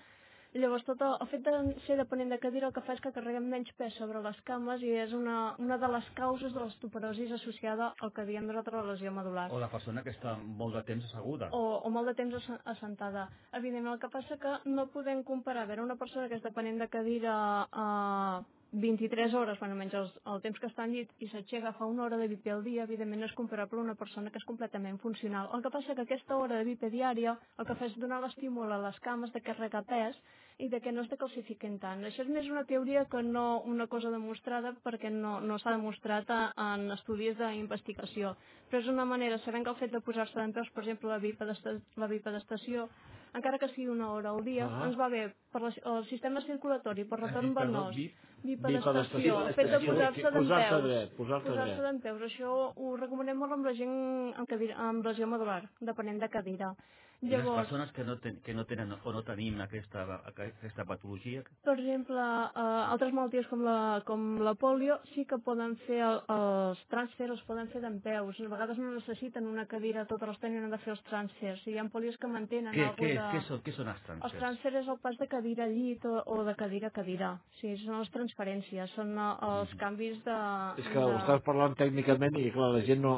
Llavors, 0.53 0.83
tot 0.85 1.01
el, 1.01 1.15
el 1.23 1.27
fet 1.31 1.41
de 1.47 1.51
ser 1.87 1.95
depenent 1.97 2.29
de 2.29 2.37
cadira 2.37 2.67
el 2.69 2.73
que 2.75 2.81
fa 2.85 2.93
és 2.93 3.01
que 3.01 3.11
carreguem 3.15 3.47
menys 3.49 3.71
pes 3.79 3.95
sobre 3.97 4.21
les 4.21 4.37
cames 4.45 4.83
i 4.85 4.91
és 5.01 5.13
una, 5.17 5.55
una 5.57 5.79
de 5.81 5.89
les 5.95 6.09
causes 6.19 6.53
de 6.53 6.61
l'osteoporosi 6.61 7.25
associada 7.33 7.87
al 8.05 8.13
que 8.13 8.25
diem 8.29 8.45
nosaltres 8.45 8.77
la 8.83 8.91
lesió 8.93 9.11
medular. 9.11 9.47
O 9.51 9.57
la 9.59 9.71
persona 9.73 10.03
que 10.05 10.13
està 10.13 10.35
molt 10.37 10.77
de 10.77 10.83
temps 10.91 11.05
asseguda. 11.09 11.49
O, 11.57 11.63
o 11.81 11.89
molt 11.89 12.11
de 12.11 12.15
temps 12.21 12.37
asse- 12.37 12.59
assentada. 12.75 13.29
Evidentment, 13.51 13.95
el 13.95 14.01
que 14.03 14.11
passa 14.13 14.37
que 14.37 14.57
no 14.69 14.85
podem 14.93 15.23
comparar 15.23 15.65
veure 15.65 15.81
una 15.87 15.97
persona 15.97 16.29
que 16.29 16.37
és 16.37 16.45
dependent 16.45 16.77
de 16.85 16.89
cadira 16.89 17.33
a 17.71 18.43
23 18.73 19.33
hores, 19.37 19.59
bueno, 19.59 19.75
menys 19.77 19.93
el, 19.93 20.07
el 20.31 20.39
temps 20.41 20.57
que 20.59 20.65
està 20.65 20.81
al 20.87 20.93
llit, 20.93 21.11
i 21.21 21.27
s'aixeca 21.29 21.75
fa 21.77 21.85
una 21.85 22.07
hora 22.07 22.17
de 22.17 22.25
bipi 22.31 22.49
al 22.49 22.63
dia, 22.65 22.87
evidentment 22.87 23.21
no 23.21 23.27
és 23.29 23.35
comparable 23.37 23.77
a 23.77 23.83
una 23.85 23.93
persona 23.97 24.31
que 24.33 24.41
és 24.41 24.47
completament 24.49 24.97
funcional. 25.01 25.49
El 25.53 25.61
que 25.61 25.69
passa 25.73 25.93
que 25.93 26.01
aquesta 26.07 26.37
hora 26.41 26.57
de 26.57 26.65
bipi 26.71 26.89
diària 26.89 27.35
el 27.61 27.67
que 27.69 27.75
fa 27.77 27.85
és 27.85 27.97
donar 28.01 28.21
l'estímul 28.23 28.71
a 28.73 28.79
les 28.87 28.97
cames 29.05 29.33
de 29.33 29.41
carregar 29.45 29.83
pes 29.85 30.17
i 30.59 30.69
de 30.69 30.79
que 30.81 30.91
no 30.91 31.01
es 31.01 31.09
decalcifiquen 31.09 31.79
tant. 31.79 32.03
Això 32.05 32.21
és 32.23 32.29
més 32.29 32.47
una 32.49 32.63
teoria 32.65 33.05
que 33.09 33.23
no 33.23 33.61
una 33.65 33.87
cosa 33.87 34.11
demostrada 34.11 34.73
perquè 34.83 35.09
no, 35.11 35.39
no 35.41 35.57
s'ha 35.59 35.71
demostrat 35.71 36.29
en 36.29 36.91
estudis 36.91 37.37
d'investigació. 37.37 38.35
Però 38.69 38.79
és 38.81 38.87
una 38.87 39.05
manera, 39.05 39.37
sabem 39.39 39.63
que 39.63 39.69
el 39.73 39.75
fet 39.81 39.91
de 39.91 40.01
posar-se 40.01 40.37
d'en 40.39 40.53
peus, 40.53 40.69
per 40.71 40.83
exemple, 40.83 41.09
la 41.09 41.19
bipedesta- 41.19 41.79
la 41.97 42.07
bipedestació, 42.07 42.87
encara 43.33 43.57
que 43.59 43.67
sigui 43.69 43.87
una 43.89 44.11
hora 44.13 44.29
al 44.29 44.43
dia, 44.43 44.67
Ah. 44.69 44.85
ens 44.85 44.97
va 44.99 45.09
bé 45.09 45.33
per 45.51 45.61
la, 45.61 45.73
el 45.97 46.05
sistema 46.05 46.41
circulatori, 46.41 47.03
per 47.05 47.19
retorn 47.19 47.53
Perdó, 47.53 47.71
venós, 47.89 47.95
bip- 47.95 48.13
bipedestació, 48.43 49.39
el 49.47 49.53
fet 49.53 49.69
de 49.71 49.79
posar-se 49.79 50.21
d'en 50.21 50.33
peus, 50.33 51.09
posar-se 51.55 51.81
d'en 51.81 51.99
peus, 52.01 52.21
això 52.21 52.73
ho 52.75 52.95
recomanem 52.97 53.37
molt 53.37 53.53
amb 53.53 53.65
la 53.65 53.73
gent 53.73 54.33
amb, 54.37 54.47
cadira, 54.47 54.75
amb 54.77 55.05
lesió 55.05 55.25
medular, 55.27 55.63
depenent 55.79 56.19
de 56.21 56.29
cadira. 56.29 56.75
I 57.23 57.29
les 57.31 57.39
Llavors, 57.39 57.61
persones 57.63 57.91
que 57.95 58.03
no, 58.03 58.17
ten, 58.19 58.37
que 58.43 58.53
no 58.53 58.65
tenen 58.67 58.91
o 58.99 59.11
no 59.15 59.21
tenim 59.23 59.61
aquesta, 59.63 60.03
aquesta 60.27 60.83
patologia, 60.89 61.43
Per 61.63 61.75
exemple, 61.79 62.19
eh, 62.19 62.63
altres 62.91 63.13
malalties 63.15 63.47
com 63.47 63.61
la, 63.63 64.01
com 64.07 64.25
la 64.43 64.53
polio 64.59 64.97
sí 65.13 65.23
que 65.29 65.37
poden 65.45 65.77
fer 65.87 66.01
el, 66.03 66.19
els 66.35 66.81
transfers, 66.91 67.31
els 67.37 67.43
poden 67.47 67.69
fer 67.71 67.79
d'en 67.85 68.01
peus. 68.03 68.41
A 68.43 68.49
vegades 68.51 68.77
no 68.81 68.91
necessiten 68.97 69.47
una 69.47 69.65
cadira 69.71 70.03
tota 70.09 70.27
l'estona 70.27 70.57
i 70.57 70.63
han 70.65 70.73
de 70.75 70.81
fer 70.83 70.91
els 70.97 71.03
transfers. 71.07 71.63
Hi 71.71 71.77
ha 71.79 71.85
polios 71.93 72.17
que 72.19 72.27
mantenen 72.27 72.75
què, 72.75 72.89
què, 72.99 73.13
de... 73.15 73.27
què, 73.37 73.41
són, 73.47 73.61
què 73.63 73.75
són 73.77 73.87
els 73.93 74.01
Els 74.01 74.07
transfers? 74.09 74.39
transfers 74.43 74.81
és 74.83 74.91
el 74.95 74.99
pas 75.05 75.17
de 75.21 75.27
cadira 75.31 75.63
a 75.63 75.71
llit 75.71 76.03
o, 76.09 76.17
o 76.35 76.43
de 76.43 76.55
cadira 76.59 76.91
a 76.91 76.95
cadira. 76.97 77.31
Sí, 77.61 77.71
són 77.85 78.01
les 78.01 78.11
transferències, 78.17 78.91
són 78.97 79.15
eh, 79.15 79.29
els 79.47 79.77
canvis 79.79 80.19
de... 80.27 80.35
És 80.83 80.91
que 80.91 80.99
ho 80.99 81.07
de... 81.13 81.21
estàs 81.23 81.45
parlant 81.47 81.77
tècnicament 81.79 82.35
i 82.43 82.49
clar, 82.51 82.73
la 82.75 82.83
gent 82.83 83.01
no... 83.07 83.15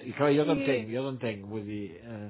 I 0.00 0.16
clar, 0.16 0.32
jo 0.32 0.48
Sí. 0.48 0.50
t'entenc, 0.54 0.90
jo 0.96 1.04
t'entenc, 1.10 1.46
vull 1.52 1.68
dir... 1.68 1.84
Eh, 2.00 2.24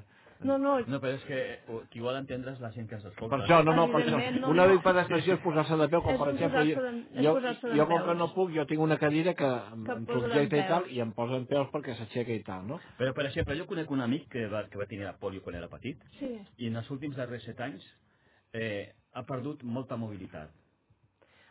No, 0.44 0.58
no, 0.58 0.74
No, 0.86 0.98
però 1.00 1.14
és 1.16 1.22
que 1.24 1.38
eh, 1.54 1.78
qui 1.90 2.00
vol 2.04 2.16
entendre 2.18 2.52
és 2.52 2.60
la 2.60 2.70
gent 2.74 2.86
que 2.90 2.98
s'escolta. 3.00 3.30
Per 3.36 3.44
això, 3.46 3.62
no, 3.64 3.72
no, 3.74 3.86
per 3.88 4.02
això. 4.02 4.12
Evidentment, 4.12 4.40
no, 4.42 4.50
Una 4.52 4.66
no. 4.68 4.80
pedestració 4.84 5.34
és 5.38 5.40
posar-se 5.40 5.76
de 5.80 5.88
peu, 5.88 6.02
com 6.04 6.12
És 6.14 6.20
per 6.20 6.28
exemple, 6.34 6.64
jo, 6.68 6.74
posar-se 6.76 6.90
de- 6.92 7.18
és 7.20 7.24
jo, 7.24 7.32
posar-se 7.38 7.74
jo 7.78 7.86
com 7.88 8.02
que 8.08 8.14
no 8.20 8.28
puc, 8.34 8.50
jo 8.54 8.66
tinc 8.66 8.80
una 8.84 8.98
cadira 8.98 9.34
que 9.34 9.44
em, 9.46 9.84
Que 9.84 9.92
em 9.92 10.04
posa 10.06 10.20
subjecta 10.28 10.56
i 10.60 10.66
tal, 10.68 10.90
i 10.90 11.00
em 11.00 11.12
posa 11.12 11.36
en 11.40 11.46
peus 11.46 11.68
perquè 11.72 11.96
s'aixeca 11.96 12.32
i 12.32 12.42
tal, 12.44 12.66
no? 12.68 12.80
Però, 12.98 13.14
per 13.14 13.26
exemple, 13.26 13.56
jo 13.56 13.66
conec 13.66 13.90
un 13.90 14.00
amic 14.02 14.28
que 14.28 14.46
va, 14.46 14.66
que 14.68 14.78
va 14.78 14.86
tenir 14.86 15.04
la 15.04 15.16
polio 15.16 15.42
quan 15.42 15.56
era 15.56 15.68
petit 15.68 15.98
sí. 16.18 16.38
i 16.58 16.66
en 16.68 16.76
els 16.76 16.90
últims 16.90 17.16
darrers 17.16 17.42
set 17.44 17.60
anys 17.60 17.84
eh, 18.52 18.92
ha 19.14 19.22
perdut 19.24 19.62
molta 19.64 19.96
mobilitat. 19.96 20.50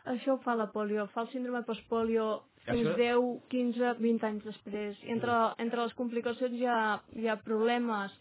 Això 0.04 0.34
ho 0.34 0.40
fa 0.44 0.54
la 0.54 0.66
polio, 0.70 1.06
fa 1.14 1.22
el 1.22 1.28
síndrome 1.32 1.62
postpolio 1.64 2.44
fins 2.66 2.86
Això- 2.86 2.96
10, 2.96 3.48
15, 3.48 3.94
20 4.00 4.26
anys 4.28 4.44
després. 4.44 4.98
I 5.02 5.10
entre, 5.16 5.32
entre 5.58 5.80
les 5.82 5.94
complicacions 5.94 6.52
hi 6.60 6.66
ha, 6.66 7.00
hi 7.16 7.26
ha 7.28 7.36
problemes 7.40 8.12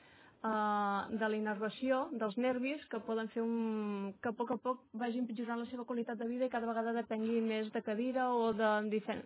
de 0.44 1.28
la 1.30 1.38
innervació 1.38 2.10
dels 2.20 2.36
nervis 2.38 2.82
que 2.92 3.00
poden 3.08 3.30
fer 3.32 3.42
un, 3.46 4.12
que 4.22 4.28
a 4.30 4.36
poc 4.36 4.52
a 4.52 4.58
poc 4.60 4.82
vagi 5.00 5.22
empitjorant 5.22 5.62
la 5.62 5.68
seva 5.70 5.86
qualitat 5.88 6.20
de 6.20 6.28
vida 6.28 6.46
i 6.46 6.52
cada 6.52 6.68
vegada 6.68 6.92
depengui 6.98 7.40
més 7.42 7.70
de 7.72 7.82
cadira 7.82 8.26
o 8.36 8.52
de 8.54 8.72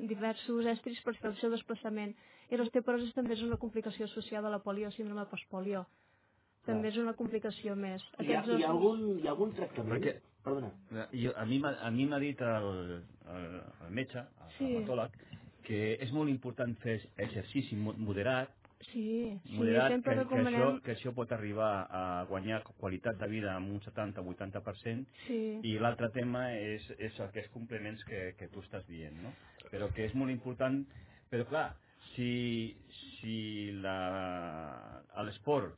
diversos 0.05 0.65
estris 0.69 1.01
per 1.01 1.15
fer 1.17 1.31
el 1.31 1.38
seu 1.41 1.50
desplaçament. 1.50 2.13
I 2.51 2.57
l'osteoporosi 2.62 3.15
també 3.17 3.33
és 3.33 3.41
una 3.41 3.57
complicació 3.57 4.05
associada 4.05 4.47
a 4.47 4.51
la 4.53 4.59
polio, 4.62 4.91
síndrome 4.93 5.25
postpolio. 5.31 5.88
També 6.67 6.89
és 6.91 6.97
una 7.01 7.13
complicació 7.17 7.75
més. 7.75 8.03
Hi 8.19 8.27
ha, 8.27 8.29
hi 8.29 8.36
ha, 8.36 8.41
dos- 8.45 8.65
algun, 8.69 9.05
hi 9.17 9.27
ha 9.27 9.31
algun 9.33 9.53
tractament? 9.57 9.97
Perquè- 10.03 10.19
Perdona. 10.47 10.69
I 11.12 11.25
a 11.36 11.43
mi 11.45 11.57
m'ha- 11.59 11.79
a 11.81 11.89
mi 11.91 12.05
m'ha 12.05 12.19
dit 12.19 12.39
el, 12.39 13.01
el, 13.33 13.62
el 13.88 13.89
metge, 13.91 14.19
el 14.19 14.51
Sí. 14.57 14.67
dermatòleg, 14.69 15.12
que 15.63 15.97
és 16.00 16.12
molt 16.13 16.29
important 16.29 16.77
fer 16.79 17.01
exercici 17.17 17.75
mo- 17.75 17.95
moderat, 17.97 18.50
Sí, 18.81 19.39
sí, 19.43 19.55
moderat 19.57 19.91
sempre 19.91 20.13
que, 20.13 20.22
que, 20.29 20.36
això, 20.36 20.46
recomanem... 20.46 20.81
que 20.86 20.93
això 20.93 21.13
pot 21.17 21.31
arribar 21.34 21.72
a 21.89 22.03
guanyar 22.29 22.60
qualitat 22.77 23.17
de 23.22 23.27
vida 23.31 23.55
amb 23.55 23.72
un 23.74 23.79
70-80% 23.81 25.05
Sí. 25.25 25.39
i 25.65 25.74
l'altre 25.81 26.10
tema 26.13 26.43
és, 26.53 26.86
és 27.00 27.19
aquests 27.25 27.51
complements 27.55 28.03
que, 28.05 28.22
que 28.38 28.48
tu 28.53 28.62
estàs 28.62 28.86
dient, 28.89 29.17
no? 29.24 29.34
Però 29.72 29.89
que 29.96 30.05
és 30.05 30.13
molt 30.15 30.31
important, 30.31 30.84
però 31.31 31.48
clar, 31.50 31.67
si, 32.13 32.31
si 33.17 33.38
l'esport 33.81 35.74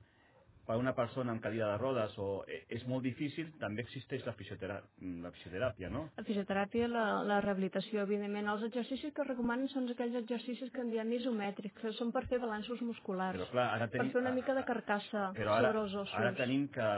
per 0.69 0.75
a 0.75 0.81
una 0.83 0.91
persona 0.93 1.33
amb 1.33 1.41
cadira 1.41 1.71
de 1.71 1.77
rodes 1.81 2.13
o, 2.21 2.43
eh, 2.45 2.59
és 2.77 2.83
molt 2.85 3.01
difícil, 3.01 3.47
també 3.57 3.81
existeix 3.81 4.21
la, 4.27 4.35
fisiotera 4.37 4.75
la 5.23 5.31
fisioteràpia, 5.33 5.89
no? 5.89 6.03
La 6.19 6.25
fisioteràpia, 6.27 6.85
la, 6.93 7.05
la 7.25 7.39
rehabilitació, 7.41 8.03
evidentment. 8.05 8.51
Els 8.53 8.67
exercicis 8.67 9.15
que 9.17 9.25
recomanen 9.25 9.65
són 9.73 9.89
aquells 9.89 10.19
exercicis 10.21 10.69
que 10.75 10.83
en 10.85 10.91
diem 10.93 11.15
isomètrics, 11.17 11.73
que 11.81 11.93
són 11.97 12.13
per 12.13 12.27
fer 12.29 12.37
balanços 12.43 12.83
musculars, 12.85 13.39
Però 13.39 13.49
clar, 13.49 13.65
ara 13.79 13.87
per 13.89 13.97
tenim... 13.97 14.13
fer 14.13 14.21
una 14.21 14.35
mica 14.37 14.53
de 14.59 14.65
carcassa 14.69 15.25
Però 15.39 15.55
ara, 15.57 15.71
sobre 15.71 15.83
els 15.87 15.97
ossos. 16.03 16.15
ara 16.21 16.35
tenim 16.37 16.69
que, 16.77 16.91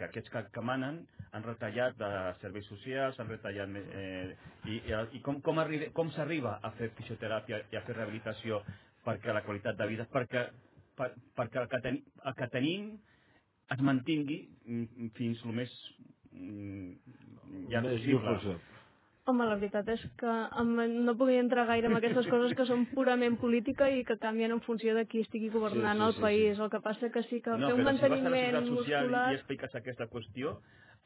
que 0.00 0.08
aquests 0.10 0.34
que, 0.34 0.44
que 0.58 0.66
manen 0.72 1.04
han 1.38 1.46
retallat 1.46 1.94
de 2.02 2.10
serveis 2.42 2.66
socials, 2.74 3.22
han 3.22 3.30
retallat... 3.30 3.78
Eh, 3.94 4.34
I, 4.64 4.80
i, 4.90 4.94
i 5.18 5.22
com, 5.22 5.38
com, 5.44 5.58
arriba, 5.62 5.92
com 5.94 6.10
s'arriba 6.16 6.58
a 6.66 6.74
fer 6.74 6.90
fisioteràpia 6.98 7.62
i 7.70 7.78
a 7.78 7.86
fer 7.86 7.94
rehabilitació 7.94 8.64
perquè 9.04 9.34
la 9.36 9.42
qualitat 9.44 9.76
de 9.78 9.86
vida, 9.90 10.06
perquè, 10.10 10.48
per, 10.98 11.10
perquè 11.38 11.62
el, 11.62 11.68
que 11.72 11.80
ten, 11.84 12.00
el 12.24 12.36
que 12.38 12.48
tenim 12.52 12.92
es 13.74 13.80
mantingui 13.84 14.40
mm, 14.66 15.10
fins 15.18 15.42
el 15.46 15.56
més 15.60 15.72
mm, 16.32 16.92
ja 17.72 17.82
Més 17.84 17.98
possible. 18.00 18.22
possible. 18.28 18.60
Home, 19.24 19.46
la 19.48 19.56
veritat 19.56 19.88
és 19.88 20.02
que 20.20 20.32
no 20.92 21.14
podria 21.16 21.40
entrar 21.40 21.64
gaire 21.70 21.88
en 21.88 21.96
aquestes 21.96 22.26
coses 22.28 22.52
que 22.58 22.66
són 22.68 22.82
purament 22.92 23.38
política 23.40 23.86
i 23.88 24.02
que 24.04 24.18
canvien 24.20 24.52
en 24.52 24.60
funció 24.66 24.92
de 24.98 25.06
qui 25.08 25.22
estigui 25.24 25.48
governant 25.54 25.96
Sí, 25.96 26.02
sí, 26.02 26.08
el 26.10 26.14
sí, 26.16 26.22
país. 26.26 26.60
El 26.60 26.70
que 26.74 26.80
passa 26.84 27.08
que 27.14 27.22
sí 27.30 27.40
que 27.40 27.54
No, 27.56 27.70
fer 27.70 27.76
un 27.78 27.84
però 27.86 27.94
si 27.96 28.02
vas 28.02 28.20
a 28.20 28.20
la 28.20 28.20
manteniment 28.20 28.52
Seguretat 28.52 28.68
Social 28.68 29.04
muscular... 29.06 29.24
i 29.32 29.38
expliques 29.38 29.76
aquesta 29.80 30.08
qüestió, 30.12 30.52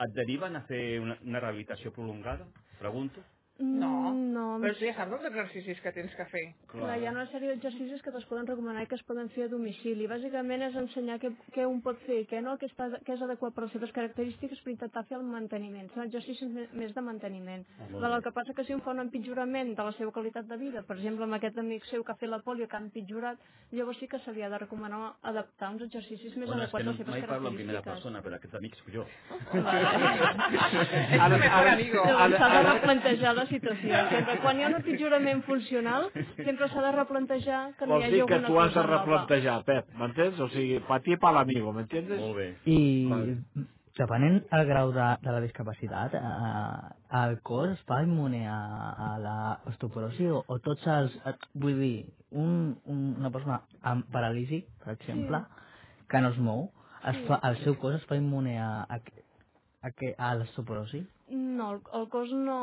et 0.02 0.14
deriven 0.18 0.56
a 0.58 0.62
fer 0.66 0.82
una, 1.00 1.18
una 1.22 1.40
rehabilitació 1.44 1.92
prolongada? 1.94 2.48
Pregunto. 2.80 3.22
No, 3.58 3.98
Mm, 4.12 4.32
no, 4.32 4.44
però 4.62 4.74
tu 4.78 4.84
ja 4.86 4.92
saps 4.94 5.12
els 5.16 5.24
exercicis 5.28 5.80
que 5.82 5.92
tens 5.92 6.12
que 6.14 6.24
fer. 6.30 6.42
Clar, 6.70 6.96
hi 7.00 7.06
ha 7.08 7.12
una 7.12 7.24
sèrie 7.32 7.50
d'exercicis 7.50 8.02
que 8.04 8.12
es 8.16 8.26
poden 8.30 8.46
recomanar 8.46 8.84
i 8.84 8.86
que 8.90 8.94
es 8.94 9.02
poden 9.08 9.28
fer 9.34 9.44
a 9.46 9.48
domicili. 9.52 10.06
Bàsicament 10.10 10.62
és 10.68 10.76
ensenyar 10.78 11.18
què, 11.22 11.32
què 11.54 11.66
un 11.66 11.80
pot 11.82 11.98
fer 12.06 12.20
i 12.22 12.26
què 12.30 12.42
no, 12.44 12.56
què, 12.60 12.68
està, 12.70 12.88
què 13.06 13.16
és 13.16 13.24
adequat 13.26 13.54
per 13.56 13.64
les 13.64 13.74
seves 13.74 13.92
característiques 13.96 14.62
per 14.64 14.72
intentar 14.74 15.04
fer 15.08 15.18
el 15.18 15.26
manteniment. 15.26 15.90
Són 15.94 16.06
exercicis 16.06 16.48
més 16.72 16.94
de 16.94 17.04
manteniment. 17.04 17.66
Val, 17.90 18.10
bé. 18.10 18.14
el 18.16 18.24
que 18.28 18.34
passa 18.38 18.54
que 18.54 18.64
si 18.64 18.76
un 18.76 18.82
fa 18.86 18.94
un 18.94 19.02
empitjorament 19.06 19.74
de 19.74 19.88
la 19.90 19.94
seva 19.98 20.14
qualitat 20.14 20.46
de 20.46 20.56
vida, 20.62 20.84
per 20.86 20.96
exemple 20.96 21.26
amb 21.26 21.38
aquest 21.38 21.58
amic 21.58 21.84
seu 21.90 22.04
que 22.04 22.12
ha 22.14 22.20
fet 22.22 22.30
la 22.30 22.40
polio 22.46 22.68
que 22.68 22.78
ha 22.78 22.82
empitjorat, 22.84 23.42
llavors 23.72 23.98
sí 23.98 24.08
que 24.08 24.22
se 24.24 24.32
li 24.32 24.42
ha 24.42 24.48
de 24.54 24.58
recomanar 24.62 25.14
adaptar 25.22 25.72
uns 25.74 25.82
exercicis 25.88 26.36
més 26.36 26.48
Bueno, 26.48 26.62
adequats 26.62 26.84
no, 26.84 26.90
a 26.90 26.94
les 26.94 27.02
seves 27.02 27.12
mai 27.12 27.26
parlo 27.28 27.50
en 27.50 27.58
primera 27.58 27.82
persona, 27.82 28.22
però 28.22 28.38
aquest 28.38 28.54
amic 28.54 28.78
soc 28.78 28.88
jo. 28.94 29.04
És 31.08 31.20
tu 31.28 31.38
mejor 31.42 31.68
amigo. 31.74 32.04
Llavors 32.06 32.38
s'ha 32.38 32.48
de 32.54 32.62
replantejar 32.70 33.34
la 33.36 33.47
situació. 33.50 34.02
Sempre, 34.12 34.38
quan 34.42 34.58
hi 34.60 34.64
ha 34.64 34.68
un 34.72 34.76
empitjorament 34.80 35.42
funcional, 35.46 36.08
sempre 36.36 36.68
s'ha 36.68 36.82
de 36.86 36.92
replantejar 36.96 37.62
que 37.78 37.86
no 37.86 37.96
hi 37.98 38.02
Vols 38.02 38.04
hagi 38.08 38.16
dir 38.18 38.26
que 38.28 38.34
alguna 38.38 38.48
tu 38.48 38.60
has 38.60 38.68
de 38.68 38.74
cosa 38.74 38.86
nova. 38.86 38.98
replantejar, 38.98 39.56
Pep, 39.64 39.90
m'entens? 39.98 40.40
O 40.40 40.48
sigui, 40.54 40.78
pa 40.88 41.00
ti 41.00 41.16
pa 41.16 41.32
l'amigo, 41.32 41.72
m'entiendes? 41.72 42.20
Molt 42.20 42.36
bé. 42.36 42.48
I 42.66 42.78
Vale. 43.10 43.36
depenent 43.98 44.38
el 44.54 44.66
grau 44.68 44.92
de, 44.94 45.06
de 45.24 45.32
la 45.34 45.40
discapacitat, 45.42 46.14
eh, 46.14 46.94
el 47.22 47.40
cos 47.42 47.72
es 47.72 47.80
fa 47.88 48.02
immune 48.04 48.44
a, 48.46 48.58
a 49.08 49.08
l'osteoporosi 49.24 50.28
o, 50.30 50.44
o 50.46 50.58
tots 50.62 50.86
els... 50.86 51.16
eh, 51.26 51.34
Vull 51.58 51.80
dir, 51.80 52.06
un, 52.30 52.76
un, 52.86 53.00
una 53.18 53.30
persona 53.34 53.60
amb 53.82 54.06
paràlisi, 54.14 54.62
per 54.84 54.94
exemple, 54.94 55.40
que 56.08 56.20
no 56.22 56.30
es 56.30 56.38
mou, 56.38 56.68
es 57.10 57.18
fa, 57.26 57.40
el 57.50 57.56
seu 57.64 57.74
cos 57.82 57.96
es 57.98 58.04
fa 58.06 58.16
immune 58.20 58.54
a, 58.62 58.70
a, 58.86 59.00
a, 59.82 59.90
a, 59.90 60.12
a 60.30 60.34
l'osteoporosi? 60.38 61.02
No, 61.30 61.72
el, 61.74 61.80
el 61.94 62.08
cos 62.08 62.30
no... 62.32 62.58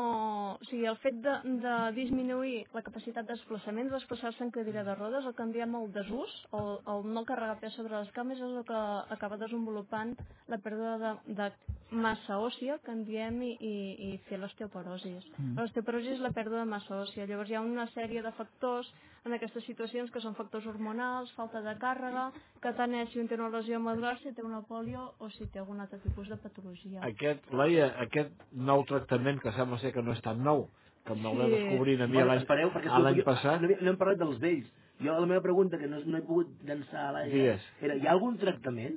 O 0.56 0.66
sigui, 0.66 0.86
el 0.90 0.98
fet 1.02 1.18
de, 1.22 1.34
de 1.62 1.74
disminuir 1.96 2.64
la 2.74 2.82
capacitat 2.86 3.26
de 3.28 3.34
desplaçament, 3.36 3.90
de 3.90 3.96
desplaçar-se 3.96 4.42
en 4.44 4.52
cadira 4.54 4.84
de 4.86 4.94
rodes, 4.98 5.26
el 5.28 5.34
en 5.44 5.52
diem 5.54 5.76
el 5.78 5.90
desús, 5.94 6.34
el, 6.56 6.70
el 6.92 7.06
no 7.14 7.24
carregar 7.28 7.58
pes 7.62 7.76
sobre 7.78 7.94
les 7.94 8.10
cames, 8.16 8.40
és 8.42 8.58
el 8.60 8.66
que 8.66 8.82
acaba 9.16 9.38
desenvolupant 9.38 10.16
la 10.50 10.58
pèrdua 10.62 10.96
de, 11.02 11.12
de 11.38 11.50
massa 11.90 12.40
òssia, 12.42 12.80
que 12.82 12.94
en 12.94 13.04
diem, 13.06 13.42
i, 13.46 13.52
i, 13.60 13.74
i 14.08 14.10
fer 14.30 14.40
l'osteoporosis. 14.42 15.28
Mm. 15.36 15.58
L'osteoporosi 15.60 16.16
és 16.16 16.24
la 16.24 16.34
pèrdua 16.34 16.64
de 16.64 16.70
massa 16.70 17.02
òssia. 17.04 17.28
Llavors 17.28 17.52
hi 17.52 17.58
ha 17.58 17.62
una 17.62 17.86
sèrie 17.94 18.24
de 18.24 18.34
factors 18.34 18.90
en 19.26 19.34
aquestes 19.34 19.64
situacions 19.66 20.10
que 20.14 20.22
són 20.22 20.36
factors 20.38 20.66
hormonals, 20.70 21.32
falta 21.36 21.60
de 21.64 21.74
càrrega, 21.82 22.28
que 22.62 22.72
tant 22.78 22.94
és 22.94 23.10
si 23.10 23.20
un 23.20 23.26
té 23.28 23.38
una 23.38 23.50
lesió 23.50 23.80
medular, 23.82 24.14
si 24.22 24.32
té 24.34 24.44
una 24.46 24.62
polio 24.68 25.08
o 25.18 25.30
si 25.34 25.48
té 25.50 25.60
algun 25.62 25.82
altre 25.82 25.98
tipus 26.04 26.30
de 26.30 26.38
patologia. 26.42 27.02
Aquest, 27.08 27.50
Laia, 27.50 27.90
aquest 28.06 28.46
nou 28.56 28.84
tractament 28.88 29.40
que 29.42 29.52
sembla 29.52 29.78
ser 29.78 29.92
que 29.92 30.02
no 30.02 30.12
és 30.16 30.22
tan 30.24 30.42
nou, 30.44 30.68
que 31.06 31.14
me'l 31.14 31.32
Sí. 31.36 31.38
vam 31.38 31.50
descobrir 31.50 32.00
a 32.02 32.06
mi 32.06 32.14
Bueno, 32.14 32.28
l'any 32.32 32.42
espereu, 32.42 32.70
perquè 32.72 32.90
a 32.90 32.98
l'any 32.98 33.18
jo- 33.20 33.24
passat. 33.24 33.60
No, 33.62 33.68
no 33.80 33.90
hem 33.90 33.96
parlat 34.00 34.18
dels 34.18 34.38
vells. 34.40 34.66
Jo 35.02 35.12
la 35.20 35.26
meva 35.26 35.42
pregunta, 35.42 35.76
que 35.78 35.86
no, 35.86 35.98
no 36.06 36.16
he 36.18 36.22
pogut 36.22 36.48
llançar 36.64 37.08
a 37.08 37.12
l'aire, 37.12 37.30
Digues. 37.34 37.66
era, 37.82 37.94
hi 37.96 38.06
ha 38.06 38.12
algun 38.12 38.38
tractament? 38.38 38.96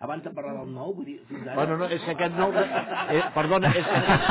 Abans 0.00 0.22
de 0.24 0.30
parlar 0.30 0.54
del 0.64 0.70
nou, 0.72 0.94
vull 0.94 1.04
dir, 1.04 1.18
fins 1.28 1.42
ara... 1.44 1.54
Bueno, 1.56 1.76
no, 1.76 1.84
és 1.92 2.00
que 2.02 2.12
aquest 2.14 2.34
nou... 2.38 2.52
Eh, 2.54 3.22
perdona, 3.34 3.68
és 3.68 3.84
que 3.84 3.96
aquest, 3.98 4.28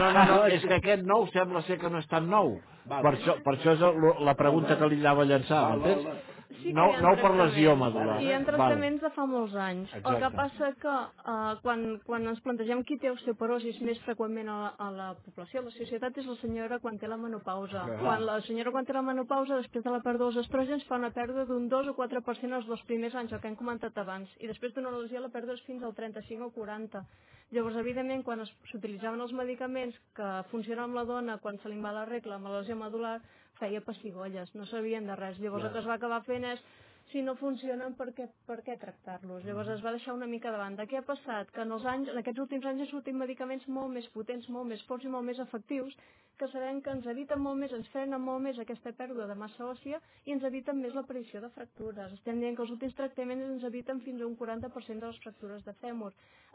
no, 0.00 0.12
no, 0.12 0.24
no, 0.32 0.46
és 0.48 0.64
que 0.66 0.74
aquest 0.74 1.04
nou 1.06 1.26
sembla 1.30 1.62
ser 1.62 1.78
que 1.78 1.90
no 1.90 1.98
és 2.02 2.08
tan 2.08 2.26
nou. 2.28 2.56
Val. 2.90 3.02
Per 3.04 3.12
això, 3.14 3.36
per 3.44 3.54
això 3.54 3.76
és 3.76 3.84
la 4.26 4.34
pregunta 4.34 4.76
que 4.80 4.88
li 4.88 4.98
anava 4.98 5.22
a 5.22 5.26
llançar, 5.30 5.60
Val, 5.76 5.80
val, 5.84 6.04
val. 6.08 6.18
Sí 6.60 6.68
que 6.68 6.74
nou, 6.76 6.90
hi 6.92 6.96
ha 6.96 7.00
nou 7.02 7.16
per 7.16 7.30
lesió 7.34 7.72
tractaments. 7.72 7.94
medular. 7.96 8.16
Hi 8.22 8.32
ha 8.32 8.36
Val. 8.38 8.44
tractaments 8.46 9.02
de 9.02 9.10
fa 9.10 9.26
molts 9.26 9.54
anys. 9.54 9.94
El 9.94 10.02
que 10.02 10.12
Exacte. 10.12 10.36
passa 10.36 10.72
que 10.82 10.88
uh, 10.88 11.60
quan, 11.62 11.84
quan 12.06 12.26
ens 12.28 12.40
plantegem 12.44 12.82
qui 12.84 12.98
té 12.98 13.10
osteoporosis 13.10 13.80
més 13.80 13.98
freqüentment 14.06 14.48
a, 14.48 14.56
la- 14.62 14.74
a 14.78 14.90
la 14.90 15.08
població, 15.24 15.60
a 15.60 15.64
la 15.64 15.70
societat, 15.70 16.18
és 16.18 16.26
la 16.26 16.36
senyora 16.36 16.78
quan 16.78 16.98
té 16.98 17.08
la 17.08 17.16
menopausa. 17.16 17.84
Clar. 17.86 17.98
Quan 18.02 18.26
la 18.26 18.40
senyora 18.42 18.70
quan 18.70 18.84
té 18.84 18.92
la 18.92 19.02
menopausa, 19.02 19.56
després 19.62 19.84
de 19.84 19.90
la 19.90 20.00
pèrdua 20.04 20.30
dels 20.30 20.44
estrògens, 20.46 20.84
fa 20.86 20.96
una 21.00 21.10
pèrdua 21.10 21.46
d'un 21.46 21.68
2 21.68 21.88
o 21.88 21.94
4% 21.96 22.54
els 22.60 22.66
dos 22.66 22.82
primers 22.84 23.14
anys, 23.14 23.32
el 23.32 23.40
que 23.40 23.48
hem 23.48 23.56
comentat 23.56 23.96
abans. 23.98 24.28
I 24.40 24.46
després 24.46 24.74
d'una 24.74 24.90
lesió 24.90 25.20
la 25.20 25.28
pèrdua 25.32 25.54
és 25.54 25.62
fins 25.66 25.82
al 25.82 25.94
35 25.94 26.44
o 26.46 26.50
40. 26.50 27.04
Llavors, 27.52 27.76
evidentment, 27.76 28.22
quan 28.24 28.40
s'utilitzaven 28.70 29.20
els 29.20 29.32
medicaments 29.36 29.94
que 30.16 30.28
funcionen 30.50 30.84
amb 30.84 30.94
la 30.96 31.04
dona 31.04 31.38
quan 31.38 31.58
se 31.60 31.68
li 31.68 31.78
va 31.80 31.92
la 31.92 32.06
regla 32.08 32.36
amb 32.36 32.46
la 32.48 32.60
lesió 32.60 32.76
medular, 32.76 33.20
feia 33.62 33.82
pessigolles, 33.88 34.54
no 34.58 34.68
sabien 34.70 35.06
de 35.08 35.18
res. 35.18 35.38
Llavors, 35.42 35.68
el 35.68 35.74
que 35.74 35.84
es 35.84 35.90
va 35.90 35.98
acabar 36.00 36.22
fent 36.28 36.48
és 36.54 36.64
si 37.10 37.20
no 37.26 37.34
funcionen, 37.36 37.94
per 37.98 38.08
què, 38.16 38.26
per 38.48 38.58
què 38.66 38.78
tractar-los? 38.80 39.44
Llavors 39.44 39.70
es 39.74 39.82
va 39.84 39.92
deixar 39.94 40.14
una 40.16 40.28
mica 40.30 40.52
de 40.54 40.60
banda. 40.60 40.86
Què 40.88 41.00
ha 41.00 41.06
passat? 41.08 41.50
Que 41.52 41.64
en, 41.64 41.72
els 41.76 41.86
anys, 41.92 42.10
en 42.12 42.20
aquests 42.20 42.40
últims 42.44 42.66
anys 42.68 42.84
han 42.84 42.90
sortit 42.92 43.18
medicaments 43.18 43.66
molt 43.78 43.92
més 43.96 44.08
potents, 44.14 44.48
molt 44.54 44.70
més 44.70 44.84
forts 44.88 45.04
i 45.04 45.12
molt 45.12 45.26
més 45.28 45.40
efectius, 45.44 45.96
que 46.40 46.48
sabem 46.54 46.80
que 46.82 46.94
ens 46.96 47.08
eviten 47.12 47.42
molt 47.44 47.60
més, 47.60 47.74
ens 47.76 47.90
frenen 47.92 48.22
molt 48.28 48.42
més 48.46 48.60
aquesta 48.62 48.94
pèrdua 49.00 49.26
de 49.30 49.36
massa 49.42 49.66
òssia 49.68 50.00
i 50.24 50.32
ens 50.34 50.46
eviten 50.48 50.80
més 50.80 50.96
l'aparició 50.96 51.42
de 51.44 51.50
fractures. 51.56 52.14
Estem 52.16 52.40
dient 52.40 52.56
que 52.56 52.64
els 52.64 52.72
últims 52.76 52.96
tractaments 52.98 53.48
ens 53.50 53.66
eviten 53.68 54.00
fins 54.06 54.22
a 54.22 54.30
un 54.30 54.38
40% 54.40 55.04
de 55.04 55.12
les 55.12 55.20
fractures 55.26 55.66
de 55.68 55.76
fèmur. 55.84 56.10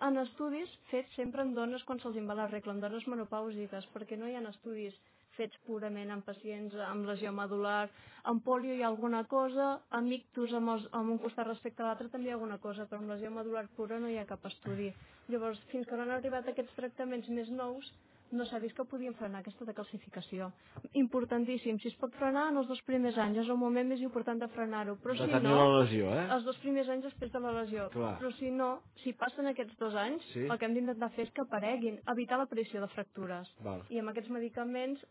En 0.07 0.17
estudis 0.23 0.73
fets 0.89 1.13
sempre 1.19 1.45
en 1.45 1.53
dones 1.59 1.85
quan 1.85 2.01
se'ls 2.01 2.17
en 2.17 2.27
va 2.29 2.39
la 2.41 2.49
regla, 2.49 2.73
en 2.73 2.81
dones 2.83 3.07
menopàusiques, 3.13 3.91
perquè 3.93 4.17
no 4.17 4.27
hi 4.31 4.35
ha 4.39 4.43
estudis 4.49 4.97
fets 5.37 5.57
purament 5.67 6.11
en 6.13 6.21
pacients 6.25 6.75
amb 6.89 7.07
lesió 7.07 7.31
medular, 7.31 7.87
amb 8.27 8.43
polio 8.43 8.73
hi 8.75 8.83
ha 8.83 8.89
alguna 8.91 9.23
cosa, 9.29 9.69
amb 9.99 10.11
ictus 10.17 10.53
amb, 10.57 10.73
els, 10.75 10.89
amb 10.91 11.13
un 11.15 11.21
costat 11.23 11.47
respecte 11.47 11.83
a 11.83 11.87
l'altre 11.91 12.09
també 12.09 12.29
hi 12.29 12.33
ha 12.35 12.39
alguna 12.39 12.57
cosa, 12.59 12.85
però 12.89 12.99
amb 13.01 13.13
lesió 13.13 13.31
medular 13.31 13.67
pura 13.77 13.99
no 13.99 14.09
hi 14.11 14.17
ha 14.19 14.25
cap 14.29 14.45
estudi. 14.49 14.91
Llavors, 15.29 15.61
fins 15.71 15.87
que 15.87 15.95
no 15.95 16.03
han 16.07 16.15
arribat 16.17 16.47
aquests 16.51 16.75
tractaments 16.75 17.29
més 17.29 17.49
nous, 17.53 17.93
no 18.35 18.43
s'ha 18.43 18.59
vist 18.59 18.75
que 18.75 18.83
podien 18.83 19.13
frenar 19.15 19.39
aquesta 19.39 19.63
decalcificació. 19.63 20.49
Importantíssim, 20.99 21.77
si 21.79 21.87
es 21.87 21.95
pot 21.95 22.11
frenar 22.19 22.49
en 22.51 22.57
els 22.59 22.67
dos 22.67 22.81
primers 22.87 23.15
anys, 23.23 23.37
és 23.43 23.51
el 23.53 23.59
moment 23.61 23.87
més 23.87 24.01
important 24.03 24.41
de 24.41 24.49
frenar-ho, 24.51 24.97
però 25.03 25.15
De 25.15 25.27
si 25.29 25.39
no... 25.45 25.53
la 25.55 25.67
lesió, 25.81 26.09
eh? 26.11 26.25
Els 26.35 26.43
dos 26.43 26.57
primers 26.63 26.89
anys 26.91 27.05
després 27.07 27.31
de 27.31 27.39
la 27.43 27.53
lesió. 27.61 27.87
Clar. 27.93 28.15
Però 28.19 28.31
si 28.35 28.51
no, 28.51 28.71
si 29.03 29.13
passen 29.13 29.47
aquests 29.53 29.77
dos 29.79 29.95
anys, 29.95 30.27
Sí. 30.33 30.43
el 30.43 30.57
que 30.59 30.67
hem 30.67 30.75
d'intentar 30.75 31.09
fer 31.15 31.27
és 31.27 31.31
que 31.31 31.45
apareguin, 31.45 32.01
evitar 32.15 32.41
l'aparició 32.41 32.81
de 32.83 32.91
fractures. 32.97 33.53
Val. 33.63 33.85
I 33.89 33.99
amb 34.03 34.11
aquests 34.11 34.29
medicaments 34.35 35.05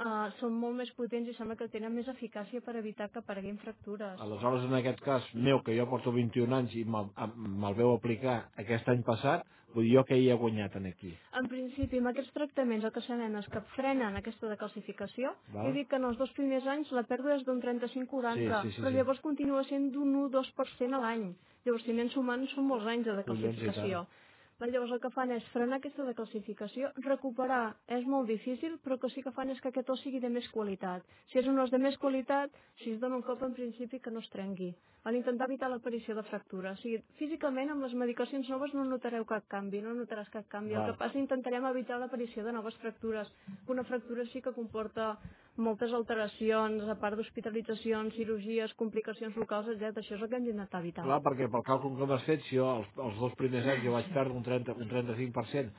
uh, 0.00 0.30
són 0.40 0.56
molt 0.56 0.78
més 0.80 0.90
potents 0.98 1.28
i 1.30 1.34
sembla 1.36 1.56
que 1.60 1.68
tenen 1.72 1.94
més 1.94 2.08
eficàcia 2.10 2.62
per 2.64 2.76
evitar 2.80 3.10
que 3.12 3.20
apareguin 3.22 3.58
fractures. 3.62 4.20
Aleshores, 4.20 4.66
en 4.68 4.76
aquest 4.80 5.00
cas 5.04 5.26
meu, 5.34 5.62
que 5.66 5.76
jo 5.76 5.86
porto 5.90 6.12
21 6.16 6.56
anys 6.60 6.76
i 6.80 6.84
me'l 6.84 7.10
me'l 7.36 7.76
veu 7.78 7.94
aplicar 7.94 8.36
aquest 8.62 8.88
any 8.92 9.02
passat, 9.06 9.44
vull 9.74 9.86
dir 9.86 9.94
jo 9.98 10.04
que 10.08 10.16
hi 10.18 10.30
he 10.30 10.38
guanyat 10.38 10.76
en 10.80 10.88
aquí. 10.90 11.12
En 11.38 11.46
principi, 11.50 12.00
amb 12.00 12.10
aquests 12.10 12.32
tractaments 12.36 12.86
el 12.88 12.94
que 12.94 13.04
sabem 13.06 13.36
és 13.38 13.50
que 13.52 13.62
frenen 13.76 14.16
aquesta 14.18 14.50
decalcificació. 14.50 15.34
Val. 15.54 15.68
He 15.68 15.76
dit 15.78 15.90
que 15.90 16.00
en 16.00 16.08
els 16.08 16.18
dos 16.18 16.32
primers 16.38 16.66
anys 16.66 16.90
la 16.96 17.04
pèrdua 17.06 17.36
és 17.36 17.44
d'un 17.46 17.60
35-40, 17.62 18.40
Sí, 18.40 18.48
sí, 18.48 18.74
sí, 18.74 18.82
però 18.82 18.90
sí. 18.90 18.96
llavors 18.96 19.20
continua 19.20 19.62
sent 19.68 19.92
d'un 19.94 20.16
1-2% 20.26 20.98
a 20.98 21.04
l'any. 21.04 21.30
Llavors, 21.66 21.84
si 21.84 21.92
anem 21.94 22.10
sumant, 22.10 22.48
són 22.54 22.66
molts 22.66 22.88
anys 22.88 23.06
de 23.06 23.14
Collons, 23.22 23.44
decalcificació. 23.44 24.04
Però 24.08 24.29
llavors 24.68 24.92
el 24.92 25.00
que 25.00 25.10
fan 25.14 25.30
és 25.32 25.46
frenar 25.54 25.78
aquesta 25.80 26.04
decalcificació, 26.04 26.90
recuperar 27.06 27.62
és 27.96 28.04
molt 28.04 28.28
difícil, 28.28 28.76
però 28.84 28.98
el 28.98 29.00
que 29.00 29.08
sí 29.14 29.24
que 29.24 29.32
fan 29.32 29.48
és 29.54 29.60
que 29.64 29.70
aquest 29.72 29.88
os 29.94 30.02
sigui 30.04 30.20
de 30.20 30.28
més 30.28 30.48
qualitat. 30.52 31.06
Si 31.32 31.40
és 31.40 31.48
un 31.48 31.58
os 31.62 31.72
de 31.72 31.80
més 31.80 31.96
qualitat, 32.02 32.52
si 32.82 32.92
es 32.92 33.00
dona 33.00 33.16
un 33.16 33.24
cop 33.24 33.40
en 33.46 33.56
principi 33.56 34.00
que 34.04 34.12
no 34.12 34.20
es 34.20 34.28
trenqui. 34.28 34.74
Van 35.00 35.16
intentar 35.16 35.46
evitar 35.48 35.70
l'aparició 35.72 36.12
de 36.14 36.22
fractura. 36.28 36.74
O 36.76 36.80
sigui, 36.82 36.98
físicament 37.16 37.70
amb 37.72 37.86
les 37.86 37.94
medicacions 37.96 38.50
noves 38.52 38.74
no 38.76 38.84
notareu 38.84 39.24
cap 39.24 39.46
canvi, 39.48 39.80
no 39.80 39.94
notaràs 39.96 40.28
cap 40.34 40.44
canvi. 40.52 40.74
Val. 40.76 40.82
El 40.82 40.92
que 40.92 41.00
passa 41.00 41.22
intentarem 41.22 41.64
evitar 41.70 41.96
l'aparició 42.02 42.44
de 42.44 42.52
noves 42.52 42.76
fractures. 42.82 43.32
Una 43.72 43.86
fractura 43.88 44.26
sí 44.28 44.44
que 44.44 44.52
comporta 44.52 45.14
moltes 45.56 45.92
alteracions, 45.92 46.86
a 46.88 46.94
part 47.00 47.16
d'hospitalitzacions, 47.18 48.14
cirurgies, 48.16 48.74
complicacions 48.80 49.36
locals, 49.36 49.68
etc. 49.74 49.96
Això 49.98 50.14
és 50.16 50.22
el 50.22 50.28
que 50.28 50.36
hem 50.36 50.44
d'intentar 50.48 50.80
evitar. 50.80 51.04
Clar, 51.04 51.20
perquè 51.24 51.48
pel 51.50 51.64
càlcul 51.66 51.96
que 51.98 52.06
m'has 52.06 52.24
fet, 52.28 52.42
si 52.48 52.56
jo 52.56 52.68
els, 52.78 52.88
els 52.96 53.18
dos 53.20 53.34
primers 53.40 53.66
anys 53.66 53.84
jo 53.84 53.92
vaig 53.96 54.08
perdre 54.14 54.32
un, 54.36 54.42
30, 54.46 54.72
un 54.78 54.88
35%, 54.88 55.70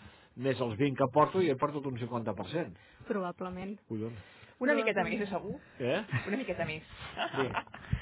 més 0.42 0.60
els 0.62 0.78
20 0.78 0.98
que 0.98 1.10
porto, 1.14 1.42
i 1.42 1.50
he 1.52 1.56
perdut 1.56 1.86
un 1.88 1.98
50%. 1.98 2.78
Probablement. 3.08 3.78
Collons. 3.90 4.30
Una 4.62 4.76
miqueta 4.78 5.02
més, 5.04 5.24
segur. 5.30 5.56
Eh? 5.82 6.04
Una 6.30 6.38
miqueta 6.38 6.66
més. 6.70 6.84
Sí. 7.34 7.48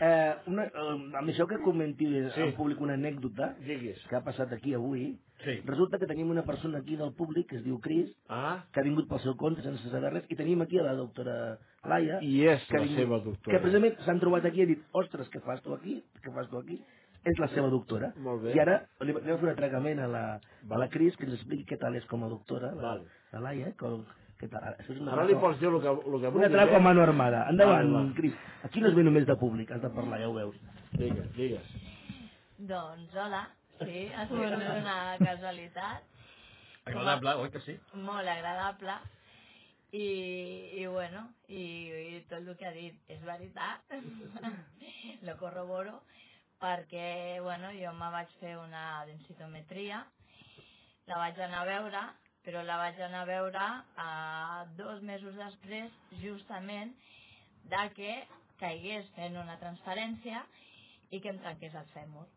Eh, 0.03 0.33
una, 0.51 0.65
eh, 0.67 0.95
amb 1.21 1.29
això 1.31 1.47
que 1.47 1.61
comenti 1.63 2.05
Sí. 2.09 2.25
sí. 2.35 2.41
al 2.41 2.53
públic 2.57 2.81
una 2.81 2.93
anècdota 2.99 3.53
Diguis. 3.63 4.03
que 4.09 4.15
ha 4.17 4.21
passat 4.25 4.51
aquí 4.51 4.73
avui, 4.73 5.13
Sí. 5.43 5.62
resulta 5.65 5.98
que 5.98 6.05
tenim 6.08 6.29
una 6.29 6.43
persona 6.43 6.79
aquí 6.79 6.96
del 6.98 7.13
públic 7.13 7.48
que 7.50 7.55
es 7.58 7.63
diu 7.63 7.79
Cris, 7.79 8.10
Ah, 8.27 8.65
que 8.74 8.81
ha 8.81 8.84
vingut 8.84 9.08
pel 9.08 9.19
seu 9.24 9.36
compte 9.38 9.62
sense 9.63 9.89
saber 9.89 10.12
res, 10.13 10.25
i 10.29 10.36
tenim 10.36 10.62
aquí 10.62 10.77
a 10.79 10.84
la 10.84 10.93
doctora 10.93 11.58
Laia, 11.86 12.19
i 12.22 12.46
és 12.46 12.65
que, 12.67 12.77
la 12.77 12.84
vingut- 12.84 12.98
seva 12.98 13.19
que 13.19 13.25
doctora. 13.29 13.62
precisament 13.62 14.00
s'han 14.05 14.19
trobat 14.19 14.46
aquí 14.46 14.60
i 14.60 14.63
ha 14.63 14.65
dit, 14.67 14.81
ostres, 14.91 15.29
què 15.31 15.39
fas 15.41 15.62
tu 15.63 15.74
aquí? 15.74 16.03
Què 16.22 16.34
fas 16.34 16.50
tu 16.50 16.58
aquí? 16.58 16.81
És 17.24 17.38
la 17.39 17.48
seva 17.50 17.67
doctora. 17.69 18.13
Molt 18.17 18.43
bé. 18.43 18.53
I 18.55 18.60
ara 18.60 18.86
li 19.01 19.12
anem 19.12 19.34
a 19.36 19.38
fer 19.38 19.43
un 19.43 19.50
atracament 19.53 20.00
a 20.00 20.08
la, 20.08 20.39
a 20.69 20.77
la 20.77 20.88
Cris 20.89 21.15
que 21.17 21.25
ens 21.25 21.34
expliqui 21.36 21.65
què 21.65 21.77
tal 21.79 21.96
és 21.96 22.05
com 22.05 22.24
a 22.24 22.29
doctora, 22.29 22.74
la, 22.75 22.98
la 23.34 23.39
Laia, 23.39 23.74
com, 23.77 24.05
què 24.39 24.48
tal. 24.50 24.62
Això 24.79 24.91
és 24.93 25.00
una 25.01 25.13
Ara 25.13 25.25
li 25.25 25.36
pots 25.36 25.60
dir 25.60 25.67
el 25.67 25.79
que, 25.81 25.88
el 25.88 26.00
que 26.03 26.27
Un 26.27 26.34
vulguis, 26.34 26.48
atraco 26.50 26.75
a 26.75 26.79
eh? 26.79 26.81
mano 26.81 27.01
armada. 27.01 27.46
Endavant, 27.50 27.93
va. 27.93 28.13
Cris. 28.15 28.34
Aquí 28.63 28.79
no 28.81 28.88
es 28.88 28.96
ve 28.96 29.03
només 29.03 29.25
de 29.27 29.36
públic, 29.36 29.72
has 29.72 29.81
de 29.81 29.89
parlar, 29.89 30.19
ja 30.19 30.27
ho 30.29 30.34
veus. 30.34 30.55
Digues, 30.93 31.31
digues. 31.36 31.63
Doncs 32.58 33.15
hola, 33.15 33.48
sí, 33.79 34.09
ha 34.15 34.25
sigut 34.27 34.55
una 34.59 34.98
casualitat. 35.21 36.05
Agradable, 36.89 37.36
oi 37.43 37.51
que 37.53 37.62
sí? 37.65 37.77
molt 37.93 38.27
agradable. 38.27 38.98
I, 39.91 40.05
i 40.77 40.86
bueno, 40.86 41.24
i, 41.48 41.63
i 42.13 42.19
tot 42.29 42.45
el 42.45 42.57
que 42.59 42.67
ha 42.69 42.74
dit 42.75 43.09
és 43.09 43.21
veritat, 43.25 43.89
lo 45.25 45.36
corroboro, 45.39 45.95
perquè 46.62 47.39
bueno, 47.41 47.71
jo 47.74 47.93
me 47.98 48.12
vaig 48.13 48.36
fer 48.41 48.53
una 48.62 49.03
densitometria, 49.09 50.03
la 51.09 51.17
vaig 51.24 51.41
anar 51.41 51.63
a 51.63 51.69
veure, 51.71 52.03
però 52.45 52.62
la 52.65 52.77
vaig 52.83 53.01
anar 53.01 53.24
a 53.24 53.29
veure 53.31 53.65
a 54.05 54.09
dos 54.77 55.01
mesos 55.01 55.33
després, 55.41 55.95
justament, 56.21 56.93
de 57.69 57.83
que 57.98 58.13
caigués 58.62 59.09
fent 59.15 59.38
una 59.41 59.57
transferència 59.62 60.43
i 61.09 61.19
que 61.24 61.33
em 61.33 61.41
trenqués 61.41 61.74
el 61.81 61.89
fèmur. 61.95 62.27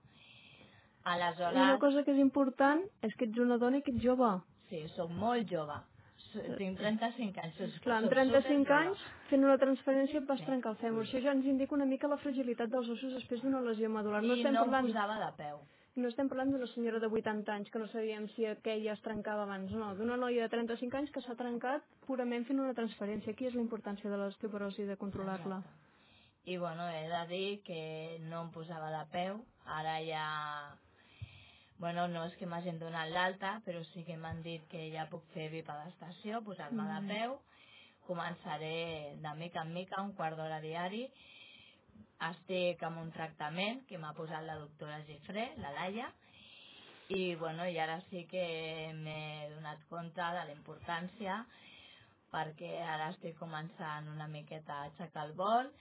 Aleshores... 1.05 1.57
Una 1.59 1.79
cosa 1.83 2.05
que 2.05 2.13
és 2.15 2.19
important 2.23 2.83
és 3.03 3.15
que 3.19 3.27
ets 3.27 3.39
una 3.43 3.59
dona 3.59 3.79
i 3.81 3.83
que 3.83 3.91
ets 3.95 4.03
jove. 4.05 4.29
Sí, 4.71 4.85
sóc 4.97 5.11
molt 5.11 5.49
jove. 5.51 5.75
S- 6.23 6.55
Tinc 6.57 6.79
35 6.79 7.41
anys. 7.43 7.57
Soc, 7.59 7.81
Clar, 7.85 7.97
amb 7.99 8.07
soc 8.07 8.15
35 8.15 8.63
superjove. 8.63 8.79
anys, 8.87 9.03
fent 9.29 9.45
una 9.45 9.59
transferència 9.59 10.21
et 10.23 10.27
vas 10.29 10.39
Sí. 10.41 10.47
trencar 10.47 10.71
el 10.73 10.79
fèmur. 10.79 11.03
Això 11.05 11.21
ja 11.23 11.33
ens 11.33 11.45
indica 11.47 11.75
una 11.75 11.85
mica 11.85 12.09
la 12.09 12.17
fragilitat 12.23 12.71
dels 12.71 12.89
ossos 12.89 13.13
després 13.13 13.43
d'una 13.43 13.61
lesió 13.61 13.91
medular. 13.91 14.23
No 14.23 14.35
I 14.35 14.41
estem 14.41 14.55
no 14.55 14.61
parlant, 14.65 14.87
posava 14.87 15.19
de 15.27 15.33
peu. 15.37 15.59
no 15.97 16.09
estem 16.09 16.29
parlant 16.29 16.51
d'una 16.53 16.67
senyora 16.69 16.99
de 17.01 17.07
80 17.07 17.53
anys 17.53 17.71
que 17.71 17.79
no 17.79 17.87
sabíem 17.89 18.29
si 18.29 18.47
aquella 18.47 18.93
es 18.95 19.03
trencava 19.03 19.43
abans. 19.43 19.71
No, 19.73 19.95
d'una 19.95 20.17
noia 20.17 20.43
de 20.43 20.49
35 20.49 20.97
anys 20.97 21.11
que 21.11 21.21
s'ha 21.21 21.35
trencat 21.35 21.83
purament 22.07 22.47
fent 22.47 22.61
una 22.61 22.73
transferència. 22.73 23.33
Aquí 23.33 23.45
és 23.47 23.55
la 23.55 23.61
importància 23.61 24.09
de 24.09 24.17
l'osteoporosi 24.17 24.85
de 24.85 24.97
controlar-la. 24.97 25.63
I 26.45 26.57
bueno, 26.57 26.89
he 26.89 27.09
de 27.09 27.27
dir 27.29 27.63
que 27.63 28.19
no 28.31 28.41
em 28.43 28.51
posava 28.51 28.89
de 28.91 29.05
peu. 29.13 29.45
Ara 29.67 29.99
ja... 30.03 30.77
Bueno, 31.83 32.07
no 32.07 32.21
és 32.29 32.35
que 32.39 32.47
m'hagin 32.47 32.77
donat 32.79 33.09
l'alta, 33.11 33.57
però 33.67 33.81
sí 33.89 34.05
que 34.07 34.15
m'han 34.15 34.39
dit 34.45 34.63
que 34.71 34.85
ja 34.93 35.09
puc 35.11 35.25
fer 35.33 35.49
bipedestació, 35.51 36.39
posar-me 36.47 36.85
de 36.87 36.99
peu. 37.09 37.33
Començaré 38.07 39.17
de 39.25 39.33
mica 39.41 39.65
en 39.67 39.73
mica, 39.75 39.99
un 40.07 40.13
quart 40.15 40.39
d'hora 40.39 40.61
diari. 40.63 41.01
Estic 42.29 42.85
amb 42.87 43.03
un 43.03 43.11
tractament 43.17 43.83
que 43.89 43.99
m'ha 43.99 44.13
posat 44.15 44.47
la 44.47 44.61
doctora 44.61 45.01
Gifré, 45.09 45.49
la 45.65 45.73
Laia, 45.75 46.07
i 47.19 47.35
bueno, 47.43 47.67
i 47.67 47.75
ara 47.83 47.99
sí 48.13 48.23
que 48.31 48.47
m'he 49.03 49.51
donat 49.57 49.83
compte 49.91 50.31
de 50.39 50.47
la 50.47 50.55
importància 50.55 51.41
perquè 52.31 52.77
ara 52.95 53.11
estic 53.17 53.35
començant 53.43 54.07
una 54.15 54.31
miqueta 54.31 54.79
a 54.79 54.87
aixecar 54.93 55.27
el 55.27 55.35
vol 55.43 55.75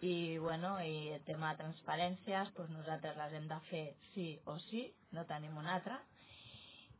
i 0.00 0.38
bueno, 0.38 0.76
i 0.84 1.08
el 1.16 1.22
tema 1.26 1.54
de 1.54 1.64
transparències 1.64 2.52
doncs 2.56 2.70
nosaltres 2.70 3.16
les 3.18 3.32
hem 3.34 3.48
de 3.50 3.58
fer 3.70 3.84
sí 4.14 4.28
o 4.46 4.58
sí, 4.68 4.84
no 5.12 5.24
tenim 5.26 5.56
una 5.58 5.74
altra 5.74 5.98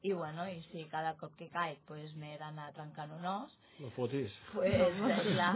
i 0.02 0.12
bueno, 0.12 0.46
i 0.50 0.62
si 0.72 0.84
cada 0.90 1.14
cop 1.18 1.36
que 1.38 1.48
caic 1.50 1.78
doncs 1.88 2.14
m'he 2.16 2.36
d'anar 2.38 2.72
trencant 2.74 3.12
un 3.18 3.24
os 3.26 3.54
No 3.78 3.90
fotis. 3.94 4.32
pues 4.52 4.74
clar, 5.30 5.54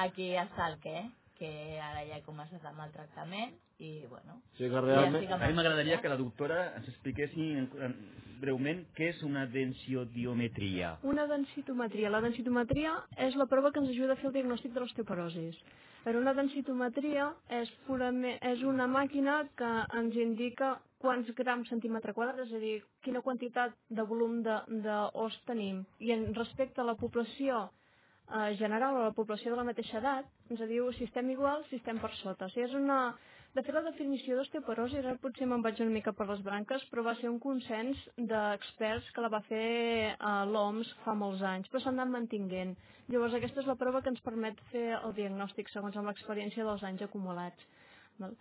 aquí 0.00 0.30
està 0.40 0.70
el 0.72 0.78
què 0.80 1.04
que 1.38 1.50
ara 1.82 2.06
ja 2.08 2.16
he 2.16 2.22
començat 2.24 2.64
amb 2.64 2.80
el 2.86 2.92
tractament 2.94 3.52
i 3.84 4.06
bueno 4.08 4.40
Sí 4.56 4.64
que 4.64 4.70
ja 4.70 4.80
realment... 4.80 5.32
amb 5.32 5.42
A 5.42 5.48
mi 5.48 5.54
m'agradaria 5.58 6.00
que 6.00 6.08
la 6.08 6.16
doctora 6.16 6.72
ens 6.78 6.88
expliquessi 6.88 7.50
en- 7.58 7.68
en- 7.82 7.96
breument 8.40 8.84
què 8.96 9.08
és 9.10 9.22
una 9.22 9.46
densiodiometria. 9.46 10.98
Una 11.02 11.24
densitometria. 11.26 12.10
La 12.10 12.20
densitometria 12.20 12.92
és 13.16 13.36
la 13.36 13.46
prova 13.46 13.70
que 13.72 13.80
ens 13.80 13.90
ajuda 13.90 14.12
a 14.12 14.16
fer 14.20 14.26
el 14.28 14.34
diagnòstic 14.34 14.72
de 14.74 14.80
l'osteoporosis. 14.80 15.56
Però 16.04 16.20
una 16.20 16.34
densitometria 16.36 17.30
és, 17.58 17.70
purament, 17.86 18.36
és 18.44 18.62
una 18.68 18.86
màquina 18.90 19.38
que 19.56 19.70
ens 20.00 20.16
indica 20.20 20.74
quants 21.04 21.30
grams 21.38 21.70
centímetre 21.72 22.12
quadrat, 22.16 22.42
és 22.44 22.52
a 22.52 22.60
dir, 22.60 22.74
quina 23.04 23.22
quantitat 23.24 23.72
de 23.88 24.04
volum 24.10 24.42
d'os 24.44 25.38
tenim. 25.48 25.82
I 26.00 26.12
en 26.16 26.26
respecte 26.36 26.80
a 26.80 26.88
la 26.88 26.96
població 27.00 27.62
eh, 27.64 28.52
general 28.60 28.98
o 28.98 29.06
la 29.06 29.16
població 29.16 29.52
de 29.52 29.60
la 29.60 29.68
mateixa 29.70 30.00
edat, 30.00 30.28
ens 30.50 30.64
diu 30.68 30.90
si 30.92 31.08
estem 31.08 31.30
igual, 31.32 31.64
si 31.70 31.80
estem 31.80 32.00
per 32.00 32.12
sota. 32.20 32.48
O 32.48 32.54
sigui, 32.54 32.68
és 32.68 32.76
una... 32.80 33.00
De 33.54 33.62
fet, 33.62 33.74
la 33.76 33.84
definició 33.86 34.34
d'osteoporosi, 34.34 34.96
ara 34.98 35.12
potser 35.22 35.46
me'n 35.46 35.62
vaig 35.62 35.78
una 35.84 35.94
mica 35.94 36.12
per 36.18 36.24
les 36.26 36.40
branques, 36.42 36.82
però 36.90 37.04
va 37.06 37.12
ser 37.20 37.28
un 37.30 37.36
consens 37.42 38.00
d'experts 38.30 39.12
que 39.14 39.22
la 39.22 39.30
va 39.30 39.40
fer 39.46 40.16
a 40.18 40.32
l'OMS 40.50 40.90
fa 41.04 41.14
molts 41.20 41.44
anys, 41.52 41.70
però 41.70 41.84
s'han 41.84 42.00
anat 42.00 42.10
mantinguent. 42.16 42.72
Llavors, 43.14 43.36
aquesta 43.38 43.62
és 43.62 43.68
la 43.70 43.78
prova 43.78 44.00
que 44.02 44.10
ens 44.10 44.24
permet 44.26 44.58
fer 44.72 44.88
el 44.96 45.14
diagnòstic 45.20 45.70
segons 45.70 45.94
amb 46.00 46.10
l'experiència 46.10 46.66
dels 46.66 46.82
anys 46.90 47.06
acumulats. 47.06 47.70
Val? 48.18 48.34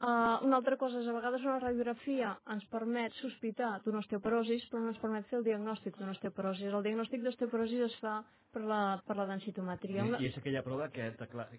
Uh, 0.00 0.40
una 0.46 0.56
altra 0.56 0.78
cosa 0.80 1.02
és, 1.02 1.08
a 1.10 1.12
vegades 1.12 1.42
una 1.44 1.58
radiografia 1.60 2.30
ens 2.54 2.64
permet 2.72 3.12
sospitar 3.18 3.74
d'una 3.84 4.00
osteoporosis, 4.00 4.64
però 4.70 4.80
no 4.80 4.94
ens 4.94 5.00
permet 5.02 5.26
fer 5.28 5.36
el 5.42 5.44
diagnòstic 5.44 5.98
d'una 5.98 6.14
osteoporosis. 6.14 6.72
El 6.72 6.86
diagnòstic 6.86 7.26
d'osteoporosis 7.26 7.84
es 7.90 7.96
fa 8.00 8.14
per 8.50 8.62
la, 8.66 9.00
per 9.06 9.16
la 9.18 9.26
densitometria. 9.28 10.04
Una... 10.08 10.18
I 10.18 10.30
és 10.30 10.38
aquella 10.40 10.62
prova 10.66 10.88
que, 10.94 11.10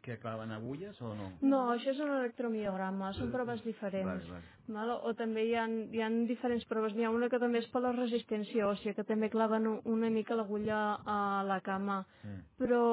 que 0.03 0.17
claven 0.19 0.51
agulles 0.51 0.97
o 1.01 1.13
no? 1.15 1.29
No, 1.41 1.61
això 1.75 1.93
és 1.93 2.01
un 2.03 2.11
electromiograma, 2.17 3.13
són 3.15 3.31
proves 3.31 3.63
diferents. 3.67 4.25
Vale, 4.27 4.41
vale. 4.41 4.57
Val? 4.71 4.91
O 5.07 5.13
també 5.17 5.45
hi 5.47 5.55
ha, 5.59 5.65
hi 5.67 6.01
ha 6.03 6.09
diferents 6.27 6.65
proves. 6.69 6.93
N'hi 6.95 7.07
ha 7.07 7.13
una 7.13 7.29
que 7.31 7.39
també 7.41 7.61
és 7.61 7.69
per 7.71 7.81
la 7.83 7.93
resistència 7.95 8.67
òssia, 8.67 8.93
que 8.97 9.05
també 9.07 9.31
claven 9.31 9.67
una 9.69 10.09
mica 10.13 10.35
l'agulla 10.37 10.81
a 11.05 11.17
la 11.47 11.59
cama. 11.65 12.01
Mm. 12.23 12.43
Però 12.61 12.83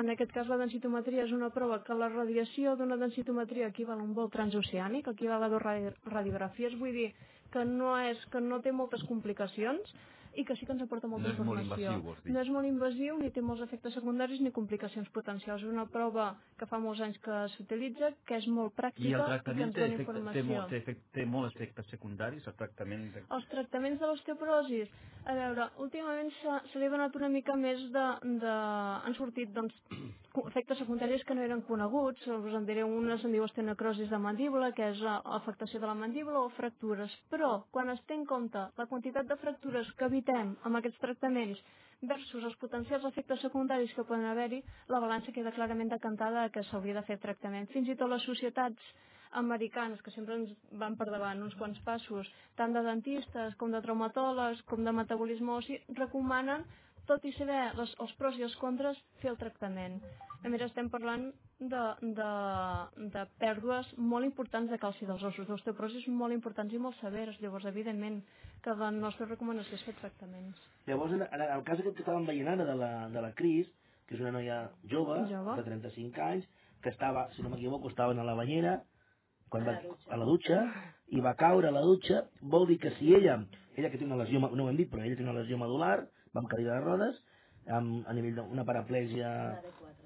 en 0.00 0.12
aquest 0.14 0.32
cas 0.34 0.48
la 0.50 0.60
densitometria 0.60 1.24
és 1.26 1.34
una 1.36 1.50
prova 1.54 1.80
que 1.84 1.96
la 1.96 2.10
radiació 2.12 2.76
d'una 2.76 3.00
densitometria 3.00 3.72
equival 3.72 4.00
a 4.00 4.06
un 4.06 4.14
vol 4.16 4.30
transoceànic, 4.88 5.08
equival 5.08 5.42
a 5.42 5.48
dues 5.48 5.62
radi 5.62 5.90
radiografies, 6.06 6.76
vull 6.78 6.92
dir 6.92 7.12
que 7.52 7.64
no, 7.64 7.96
és, 7.98 8.18
que 8.32 8.40
no 8.40 8.60
té 8.60 8.72
moltes 8.72 9.02
complicacions 9.04 9.92
i 10.38 10.44
que 10.46 10.54
sí 10.56 10.66
que 10.66 10.74
ens 10.76 10.84
aporta 10.84 11.10
molta 11.10 11.28
No 11.28 11.34
és 11.34 11.40
molt 11.42 11.60
informació. 11.60 11.94
invasiu. 11.98 12.32
No 12.34 12.42
és 12.44 12.50
molt 12.54 12.68
invasiu, 12.68 13.18
ni 13.18 13.30
té 13.34 13.42
molts 13.42 13.64
efectes 13.64 13.96
secundaris 13.98 14.40
ni 14.44 14.52
complicacions 14.54 15.10
potencials. 15.10 15.64
És 15.66 15.72
una 15.72 15.86
prova 15.90 16.28
que 16.58 16.68
fa 16.70 16.78
molts 16.78 17.02
anys 17.02 17.18
que 17.24 17.40
s'utilitza, 17.56 18.12
que 18.28 18.38
és 18.38 18.46
molt 18.46 18.76
pràctica 18.78 19.08
I 19.08 19.14
el 19.16 19.24
que 19.24 19.30
tractament 19.32 19.66
ens 19.66 19.74
té, 19.74 19.80
dona 19.80 19.94
efecte, 19.94 20.12
té, 20.12 20.18
informació. 20.20 20.44
molt, 20.52 20.70
té, 20.70 20.80
efecte, 20.84 21.10
té 21.18 21.26
molts 21.26 21.56
efectes 21.56 21.90
secundaris, 21.94 22.46
el 22.46 22.56
tractament... 22.62 23.08
De... 23.16 23.24
Els 23.38 23.48
tractaments 23.50 24.00
de 24.00 24.06
l'osteoporosis, 24.12 24.94
a 25.26 25.34
veure, 25.34 25.68
últimament 25.84 26.30
se 26.38 26.78
li 26.78 26.86
ha 26.86 26.94
donat 26.94 27.18
una 27.18 27.28
mica 27.34 27.58
més 27.58 27.82
de... 27.92 28.06
de... 28.44 28.54
han 29.08 29.18
sortit, 29.18 29.50
doncs, 29.56 29.74
efectes 30.46 30.78
secundaris 30.78 31.24
que 31.24 31.34
no 31.34 31.42
eren 31.42 31.62
coneguts, 31.66 32.22
us 32.28 32.54
en 32.54 32.66
diré 32.68 32.84
una, 32.86 33.16
se'n 33.18 33.32
diu 33.34 33.42
osteonecrosis 33.46 34.10
de 34.12 34.18
mandíbula, 34.22 34.70
que 34.76 34.90
és 34.92 35.00
eh, 35.02 35.14
afectació 35.38 35.80
de 35.82 35.88
la 35.90 35.96
mandíbula 35.98 36.44
o 36.44 36.50
fractures, 36.54 37.14
però 37.32 37.64
quan 37.74 37.90
es 37.90 38.00
té 38.06 38.14
en 38.14 38.24
compte 38.28 38.62
la 38.78 38.86
quantitat 38.90 39.26
de 39.26 39.36
fractures 39.40 39.90
que 39.98 40.08
evitem 40.28 40.56
amb 40.68 40.76
aquests 40.76 41.00
tractaments 41.00 41.60
versus 42.08 42.44
els 42.44 42.56
potencials 42.60 43.04
efectes 43.08 43.40
secundaris 43.42 43.92
que 43.94 44.04
poden 44.04 44.26
haver-hi, 44.28 44.62
la 44.88 45.00
balança 45.00 45.32
queda 45.32 45.52
clarament 45.52 45.88
decantada 45.90 46.48
que 46.50 46.62
s'hauria 46.68 46.94
de 46.94 47.02
fer 47.02 47.18
tractament. 47.18 47.68
Fins 47.72 47.88
i 47.88 47.96
tot 47.96 48.10
les 48.10 48.22
societats 48.22 48.78
americanes, 49.40 50.00
que 50.02 50.12
sempre 50.12 50.36
ens 50.36 50.52
van 50.80 50.96
per 50.96 51.08
davant 51.10 51.42
uns 51.42 51.56
quants 51.58 51.80
passos, 51.84 52.28
tant 52.56 52.72
de 52.72 52.82
dentistes 52.82 53.56
com 53.56 53.72
de 53.72 53.80
traumatòlegs 53.82 54.62
com 54.68 54.84
de 54.84 54.92
metabolisme 54.92 55.52
ossi, 55.52 55.80
recomanen, 55.96 56.64
tot 57.08 57.24
i 57.24 57.32
saber 57.36 57.60
les, 57.78 57.92
els 58.04 58.14
pros 58.20 58.38
i 58.38 58.44
els 58.46 58.54
contres, 58.60 58.98
fer 59.22 59.32
el 59.32 59.38
tractament. 59.40 59.98
A 60.44 60.50
més, 60.52 60.62
estem 60.62 60.90
parlant 60.92 61.30
de, 61.58 61.84
de, 62.18 62.28
de 63.14 63.24
pèrdues 63.42 63.88
molt 63.98 64.28
importants 64.28 64.70
de 64.70 64.78
calci 64.78 65.08
dels 65.08 65.24
ossos, 65.26 65.48
d'osteoporosis 65.48 66.06
molt 66.20 66.36
importants 66.36 66.74
i 66.74 66.82
molt 66.82 66.98
severes. 67.00 67.40
Llavors, 67.42 67.66
evidentment, 67.70 68.20
que 68.62 68.76
la 68.78 68.92
nostra 68.94 69.26
recomanació 69.26 69.78
és 69.78 69.86
fer 69.88 69.96
tractaments. 70.02 70.60
Llavors, 70.86 71.16
en, 71.16 71.24
en 71.26 71.46
el 71.48 71.64
cas 71.66 71.82
que 71.82 71.94
estàvem 71.96 72.28
veient 72.28 72.52
ara 72.54 72.68
de 72.68 72.76
la, 72.78 72.92
de 73.14 73.24
la 73.24 73.32
Cris, 73.38 73.72
que 74.08 74.16
és 74.16 74.22
una 74.22 74.36
noia 74.38 74.60
jove, 74.88 75.18
Jove. 75.32 75.56
de 75.58 75.66
35 75.66 76.22
anys, 76.28 76.46
que 76.82 76.92
estava, 76.94 77.26
si 77.34 77.42
no 77.42 77.50
m'equivoco, 77.52 77.90
estava 77.90 78.14
a 78.14 78.28
la 78.28 78.36
banyera, 78.38 78.78
quan 79.52 79.66
va, 79.66 79.74
a 80.12 80.20
la 80.20 80.28
dutxa, 80.28 80.60
i 81.16 81.24
va 81.24 81.34
caure 81.40 81.68
a 81.68 81.74
la 81.74 81.82
dutxa, 81.84 82.22
vol 82.54 82.66
dir 82.68 82.78
que 82.80 82.92
si 82.98 83.12
ella, 83.16 83.38
ella 83.76 83.90
que 83.90 83.98
té 83.98 84.06
una 84.06 84.20
lesió, 84.20 84.40
no 84.40 84.64
ho 84.64 84.70
hem 84.70 84.78
dit, 84.78 84.90
però 84.92 85.02
ella 85.02 85.16
té 85.16 85.24
una 85.24 85.36
lesió 85.36 85.58
medular, 85.60 86.06
va 86.34 86.42
amb 86.42 86.50
cadira 86.50 86.78
de 86.78 86.84
rodes, 86.84 87.18
amb, 87.78 88.04
a 88.08 88.14
nivell 88.16 88.38
d'una 88.38 88.66
paraplègia 88.68 89.32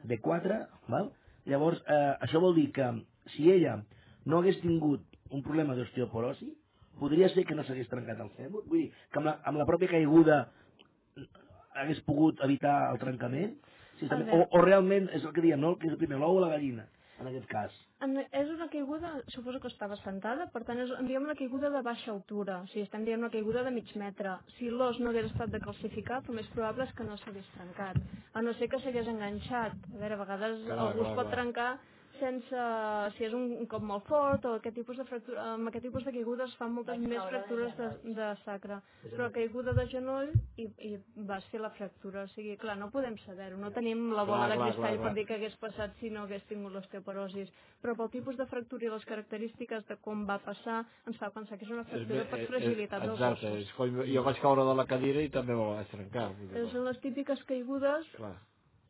D4, 0.08 0.58
val? 0.92 1.12
llavors 1.48 1.80
eh, 1.90 2.14
això 2.22 2.40
vol 2.42 2.54
dir 2.54 2.68
que 2.74 2.88
si 3.34 3.50
ella 3.50 3.80
no 4.26 4.38
hagués 4.38 4.60
tingut 4.62 5.02
un 5.32 5.42
problema 5.42 5.74
d'osteoporosi, 5.74 6.52
podria 7.00 7.28
ser 7.32 7.46
que 7.48 7.56
no 7.58 7.64
s'hagués 7.66 7.90
trencat 7.90 8.20
el 8.22 8.30
fèmur, 8.36 8.62
vull 8.68 8.84
dir 8.84 8.90
que 9.10 9.20
amb 9.20 9.30
la, 9.30 9.36
amb 9.48 9.58
la 9.58 9.66
pròpia 9.66 9.90
caiguda 9.90 10.44
hagués 11.82 12.02
pogut 12.06 12.42
evitar 12.44 12.76
el 12.92 13.00
trencament, 13.02 13.54
A 14.02 14.08
també, 14.10 14.34
o, 14.34 14.46
o 14.58 14.60
realment 14.64 15.08
és 15.14 15.22
el 15.22 15.32
que 15.34 15.44
diem, 15.44 15.60
no? 15.62 15.76
que 15.78 15.86
és 15.86 15.94
el 15.94 16.00
primer, 16.00 16.18
l'ou 16.18 16.38
o 16.38 16.42
la 16.42 16.50
gallina, 16.50 16.88
en 17.22 17.30
aquest 17.30 17.48
cas. 17.50 17.76
En, 18.04 18.16
és 18.18 18.50
una 18.50 18.66
caiguda, 18.72 19.12
suposo 19.34 19.60
que 19.62 19.70
estava 19.70 19.96
sentada, 20.02 20.48
per 20.54 20.64
tant, 20.68 20.80
és, 20.82 20.90
en 20.98 21.06
diem 21.08 21.24
una 21.24 21.36
caiguda 21.38 21.70
de 21.70 21.82
baixa 21.86 22.10
altura, 22.12 22.60
o 22.64 22.70
sigui, 22.72 22.84
estem 22.88 23.06
dient 23.06 23.22
una 23.22 23.30
caiguda 23.32 23.62
de 23.66 23.72
mig 23.74 23.94
metre. 24.00 24.36
Si 24.58 24.70
l'os 24.70 24.98
no 25.00 25.12
hagués 25.12 25.30
estat 25.30 25.54
decalcificat, 25.54 26.28
el 26.28 26.40
més 26.40 26.50
probable 26.56 26.88
és 26.88 26.94
que 26.98 27.06
no 27.06 27.16
s'hagués 27.22 27.48
trencat, 27.56 28.02
a 28.34 28.42
no 28.42 28.54
ser 28.58 28.68
que 28.72 28.82
s'hagués 28.82 29.08
enganxat. 29.14 29.78
A 29.94 30.02
veure, 30.02 30.18
a 30.18 30.22
vegades 30.24 30.66
Clar, 30.66 30.78
algú 30.88 31.06
es 31.06 31.12
clar, 31.12 31.16
pot 31.20 31.30
clar. 31.30 31.34
trencar 31.38 31.70
sense, 32.22 32.64
si 33.18 33.26
és 33.26 33.34
un, 33.36 33.48
un 33.60 33.66
cop 33.70 33.82
molt 33.84 34.06
fort 34.08 34.46
o 34.48 34.54
aquest 34.60 34.76
tipus 34.78 34.96
de 35.00 35.06
fractura, 35.10 35.44
amb 35.56 35.68
aquest 35.72 35.84
tipus 35.88 36.06
de 36.06 36.14
caigudes 36.14 36.48
es 36.52 36.56
fan 36.60 36.72
moltes 36.76 36.96
Vaig 36.96 37.08
més 37.10 37.18
de 37.18 37.28
fractures 37.32 37.74
de, 37.80 37.88
de 38.20 38.28
sacre, 38.44 38.78
però 39.10 39.28
caiguda 39.34 39.74
de 39.76 39.86
genoll 39.92 40.30
i, 40.62 40.68
i 40.88 40.92
vas 41.28 41.44
fer 41.52 41.60
la 41.64 41.72
fractura, 41.76 42.24
o 42.28 42.32
sigui, 42.36 42.54
clar, 42.62 42.78
no 42.80 42.88
podem 42.94 43.18
saber-ho, 43.26 43.58
no 43.60 43.72
tenim 43.74 44.06
la 44.14 44.24
bola 44.28 44.46
Clar, 44.46 44.54
de 44.54 44.60
cristall 44.62 44.86
clar, 44.86 44.94
clar. 45.00 45.08
per 45.08 45.14
dir 45.18 45.26
què 45.28 45.38
hagués 45.40 45.58
passat 45.66 45.98
si 46.00 46.12
no 46.14 46.24
hagués 46.28 46.46
tingut 46.50 46.72
l'osteoporosis, 46.78 47.50
però 47.82 47.96
pel 47.98 48.12
tipus 48.14 48.38
de 48.38 48.46
fractura 48.46 48.86
i 48.86 48.92
les 48.94 49.04
característiques 49.10 49.84
de 49.90 49.98
com 50.06 50.22
va 50.28 50.38
passar 50.46 50.82
ens 51.10 51.18
fa 51.18 51.32
pensar 51.34 51.58
que 51.58 51.66
és 51.66 51.74
una 51.74 51.84
fractura 51.90 52.24
per 52.30 52.42
fragilitat 52.46 53.02
dels 53.08 53.18
Exacte, 53.18 53.50
ossos. 53.50 53.66
és 53.66 53.74
com 53.80 54.00
jo 54.14 54.22
vaig 54.28 54.40
caure 54.44 54.64
de 54.70 54.76
la 54.78 54.86
cadira 54.86 55.26
i 55.26 55.32
també 55.34 55.56
me 55.58 55.66
la 55.66 55.80
vaig 55.82 55.90
trencar. 55.96 56.28
Eh, 56.52 56.64
Són 56.72 56.86
les 56.86 57.00
típiques 57.02 57.42
caigudes 57.50 58.06
Clar, 58.16 58.36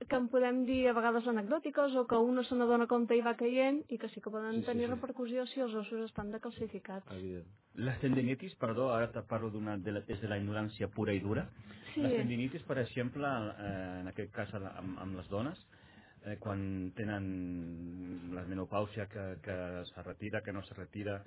que 0.08 0.16
en 0.16 0.28
podem 0.28 0.64
dir 0.66 0.86
a 0.88 0.92
vegades 0.96 1.26
anecdòtiques 1.28 1.94
o 1.96 2.06
que 2.06 2.16
una 2.16 2.44
se 2.44 2.54
n'adona 2.56 2.86
compte 2.90 3.16
i 3.16 3.22
va 3.24 3.34
caient 3.36 3.82
i 3.90 3.98
que 3.98 4.08
sí 4.10 4.20
que 4.20 4.30
poden 4.30 4.54
Sí, 4.56 4.60
sí, 4.60 4.66
tenir 4.66 4.86
sí. 4.86 4.92
repercussió 4.94 5.46
si 5.46 5.60
els 5.60 5.74
ossos 5.74 6.04
estan 6.10 6.30
decalcificats. 6.32 7.06
evident. 7.12 7.46
Les 7.74 7.98
tendinitis, 8.00 8.54
perdó, 8.56 8.90
ara 8.94 9.10
te 9.12 9.22
parlo 9.22 9.50
d'una 9.50 9.76
de 9.78 9.92
la, 9.92 10.00
des 10.00 10.20
de 10.20 10.28
la 10.28 10.38
ignorància 10.38 10.88
pura 10.88 11.12
i 11.14 11.20
dura. 11.20 11.46
Sí. 11.94 12.00
Les 12.02 12.12
tendinitis, 12.16 12.62
per 12.64 12.78
exemple, 12.78 13.26
eh, 13.26 14.00
en 14.00 14.08
aquest 14.08 14.32
cas 14.32 14.52
amb, 14.54 14.98
amb 14.98 15.16
les 15.16 15.28
dones, 15.28 15.58
eh, 16.26 16.36
quan 16.38 16.92
tenen 16.96 18.34
la 18.34 18.44
menopàusia 18.44 19.06
que, 19.08 19.36
que 19.42 19.56
se 19.94 20.02
retira, 20.02 20.42
que 20.42 20.52
no 20.52 20.62
se 20.62 20.74
retira, 20.74 21.22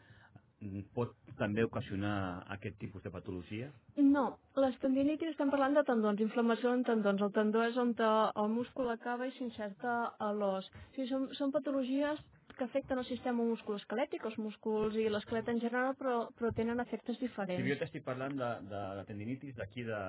pot 0.95 1.11
també 1.39 1.63
ocasionar 1.65 2.43
aquest 2.55 2.77
tipus 2.79 3.03
de 3.03 3.11
patologia? 3.13 3.71
No, 3.97 4.25
les 4.63 4.77
tendinitis 4.83 5.33
estem 5.33 5.51
parlant 5.51 5.75
de 5.75 5.83
tendons, 5.87 6.21
inflamació 6.23 6.73
en 6.73 6.85
tendons. 6.87 7.21
El 7.21 7.33
tendó 7.35 7.63
és 7.65 7.77
on 7.77 7.93
el 7.99 8.49
múscul 8.53 8.89
acaba 8.89 9.27
i 9.27 9.35
s'inserta 9.35 9.97
a 10.19 10.31
l'os. 10.31 10.69
O 10.69 10.95
sigui, 10.95 11.09
són, 11.09 11.27
són 11.37 11.51
patologies 11.51 12.23
que 12.57 12.65
afecten 12.65 12.99
el 12.99 13.05
sistema 13.05 13.43
musculoesquelètic, 13.43 14.25
els 14.25 14.37
músculs 14.39 14.95
i 14.97 15.09
l'esquelet 15.09 15.49
en 15.53 15.61
general, 15.61 15.95
però, 15.99 16.29
però 16.39 16.51
tenen 16.55 16.79
efectes 16.83 17.19
Si 17.55 17.63
jo 17.69 17.75
diferents. 17.75 17.79
t'estic 17.79 18.03
parlant 18.05 18.35
de, 18.39 18.49
de 18.69 18.81
la 18.99 19.05
tendinitis 19.07 19.55
d'aquí 19.57 19.83
de... 19.87 19.99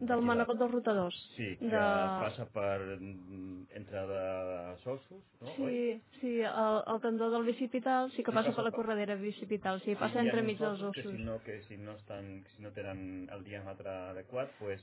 Del 0.00 0.22
d'aquí 0.22 0.28
de- 0.36 0.58
dels 0.58 0.72
rotadors. 0.72 1.18
Sí, 1.36 1.48
que 1.58 1.68
de... 1.68 1.82
passa 2.20 2.46
per 2.54 2.78
mm, 3.00 3.66
entre 3.80 4.04
els 4.04 4.86
ossos, 4.86 5.24
no? 5.42 5.54
Oi? 5.66 5.76
Sí, 5.76 6.02
sí, 6.20 6.32
el, 6.40 6.82
el 6.94 7.00
tendó 7.02 7.30
del 7.30 7.44
bicipital 7.44 8.10
sí 8.12 8.22
que 8.24 8.30
Sí, 8.30 8.32
passa 8.32 8.50
passa 8.50 8.56
per 8.56 8.64
la 8.64 8.72
corredera 8.72 9.16
bicipital, 9.16 9.80
sí, 9.82 9.92
Sí, 9.92 9.96
passa 10.00 10.20
entremig 10.22 10.58
uns 10.58 10.60
dels 10.60 10.82
ossos. 10.82 10.96
Que 10.96 11.04
si 11.10 11.18
no, 11.24 11.42
que 11.42 11.62
si 11.68 11.76
no, 11.78 11.92
estan, 11.96 12.44
si 12.56 12.62
no 12.62 12.72
tenen 12.72 13.28
el 13.32 13.44
diàmetre 13.44 13.90
adequat, 14.14 14.56
pues, 14.58 14.82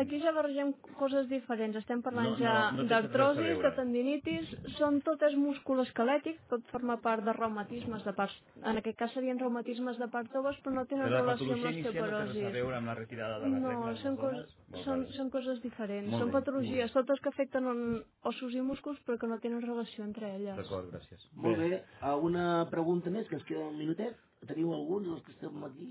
Aquí 0.00 0.18
ja 0.22 0.32
barregem 0.34 0.72
coses 0.98 1.28
diferents. 1.30 1.76
Estem 1.78 2.00
parlant 2.02 2.26
No, 2.26 2.32
no, 2.34 2.38
ja 2.42 2.54
no 2.74 2.84
d'artrosis, 2.90 3.58
de 3.62 3.70
tendinitis, 3.76 4.48
són 4.76 5.00
tot 5.06 5.22
és 5.22 5.36
múscul 5.38 5.82
esquelètic, 5.84 6.40
tot 6.50 6.64
forma 6.72 6.96
part 7.04 7.22
de 7.26 7.34
reumatismes 7.36 8.02
de 8.06 8.12
parts, 8.16 8.34
en 8.58 8.80
aquest 8.80 8.98
cas 8.98 9.12
serien 9.14 9.38
reumatismes 9.38 9.98
de 10.02 10.08
part 10.10 10.30
toves, 10.34 10.58
però 10.64 10.74
no 10.74 10.84
tenen 10.90 11.06
Però 11.06 11.14
la 11.14 11.20
relació 11.22 11.52
amb 11.52 11.62
patologia 11.62 11.76
inicial 11.76 11.94
no 11.94 12.00
té 12.00 12.08
a 12.08 12.18
l'osteoporosi. 12.24 12.56
veure 12.58 12.76
amb 12.80 12.90
la 12.90 12.94
retirada 12.98 13.38
de 13.38 13.48
les 13.52 13.62
No, 13.62 13.68
regles 13.68 14.00
són, 14.02 14.16
cos, 14.16 14.56
són, 14.84 15.04
bé. 15.04 15.12
són 15.18 15.30
coses 15.36 15.62
diferents. 15.62 16.10
Molt 16.10 16.22
són 16.22 16.32
bé, 16.32 16.36
patologies, 16.40 16.92
totes 16.98 17.20
que 17.20 17.28
afecten 17.28 17.66
en 17.74 17.84
ossos 18.32 18.54
i 18.54 18.60
músculs, 18.60 18.98
però 19.06 19.18
que 19.18 19.30
no 19.30 19.38
tenen 19.38 19.62
relació 19.62 20.04
entre 20.04 20.34
elles. 20.34 20.56
D'acord, 20.56 20.90
gràcies. 20.92 21.28
Molt 21.34 21.58
bé. 21.58 21.84
Alguna 22.00 22.66
pregunta 22.70 23.10
més, 23.10 23.28
que 23.28 23.36
ens 23.38 23.44
queda 23.44 23.68
un 23.68 23.78
minutet? 23.78 24.16
Teniu 24.46 24.72
alguns 24.74 25.06
dels 25.06 25.22
que 25.26 25.32
estem 25.32 25.64
aquí? 25.64 25.88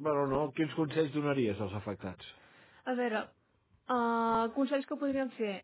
Bueno, 0.00 0.26
no, 0.26 0.52
quins 0.56 0.72
consells 0.74 1.12
donaries 1.12 1.58
als 1.60 1.72
afectats? 1.74 2.24
A 2.84 2.94
veure, 2.94 3.26
uh, 3.90 4.48
consells 4.56 4.86
que 4.86 4.96
podríem 4.96 5.30
fer. 5.36 5.60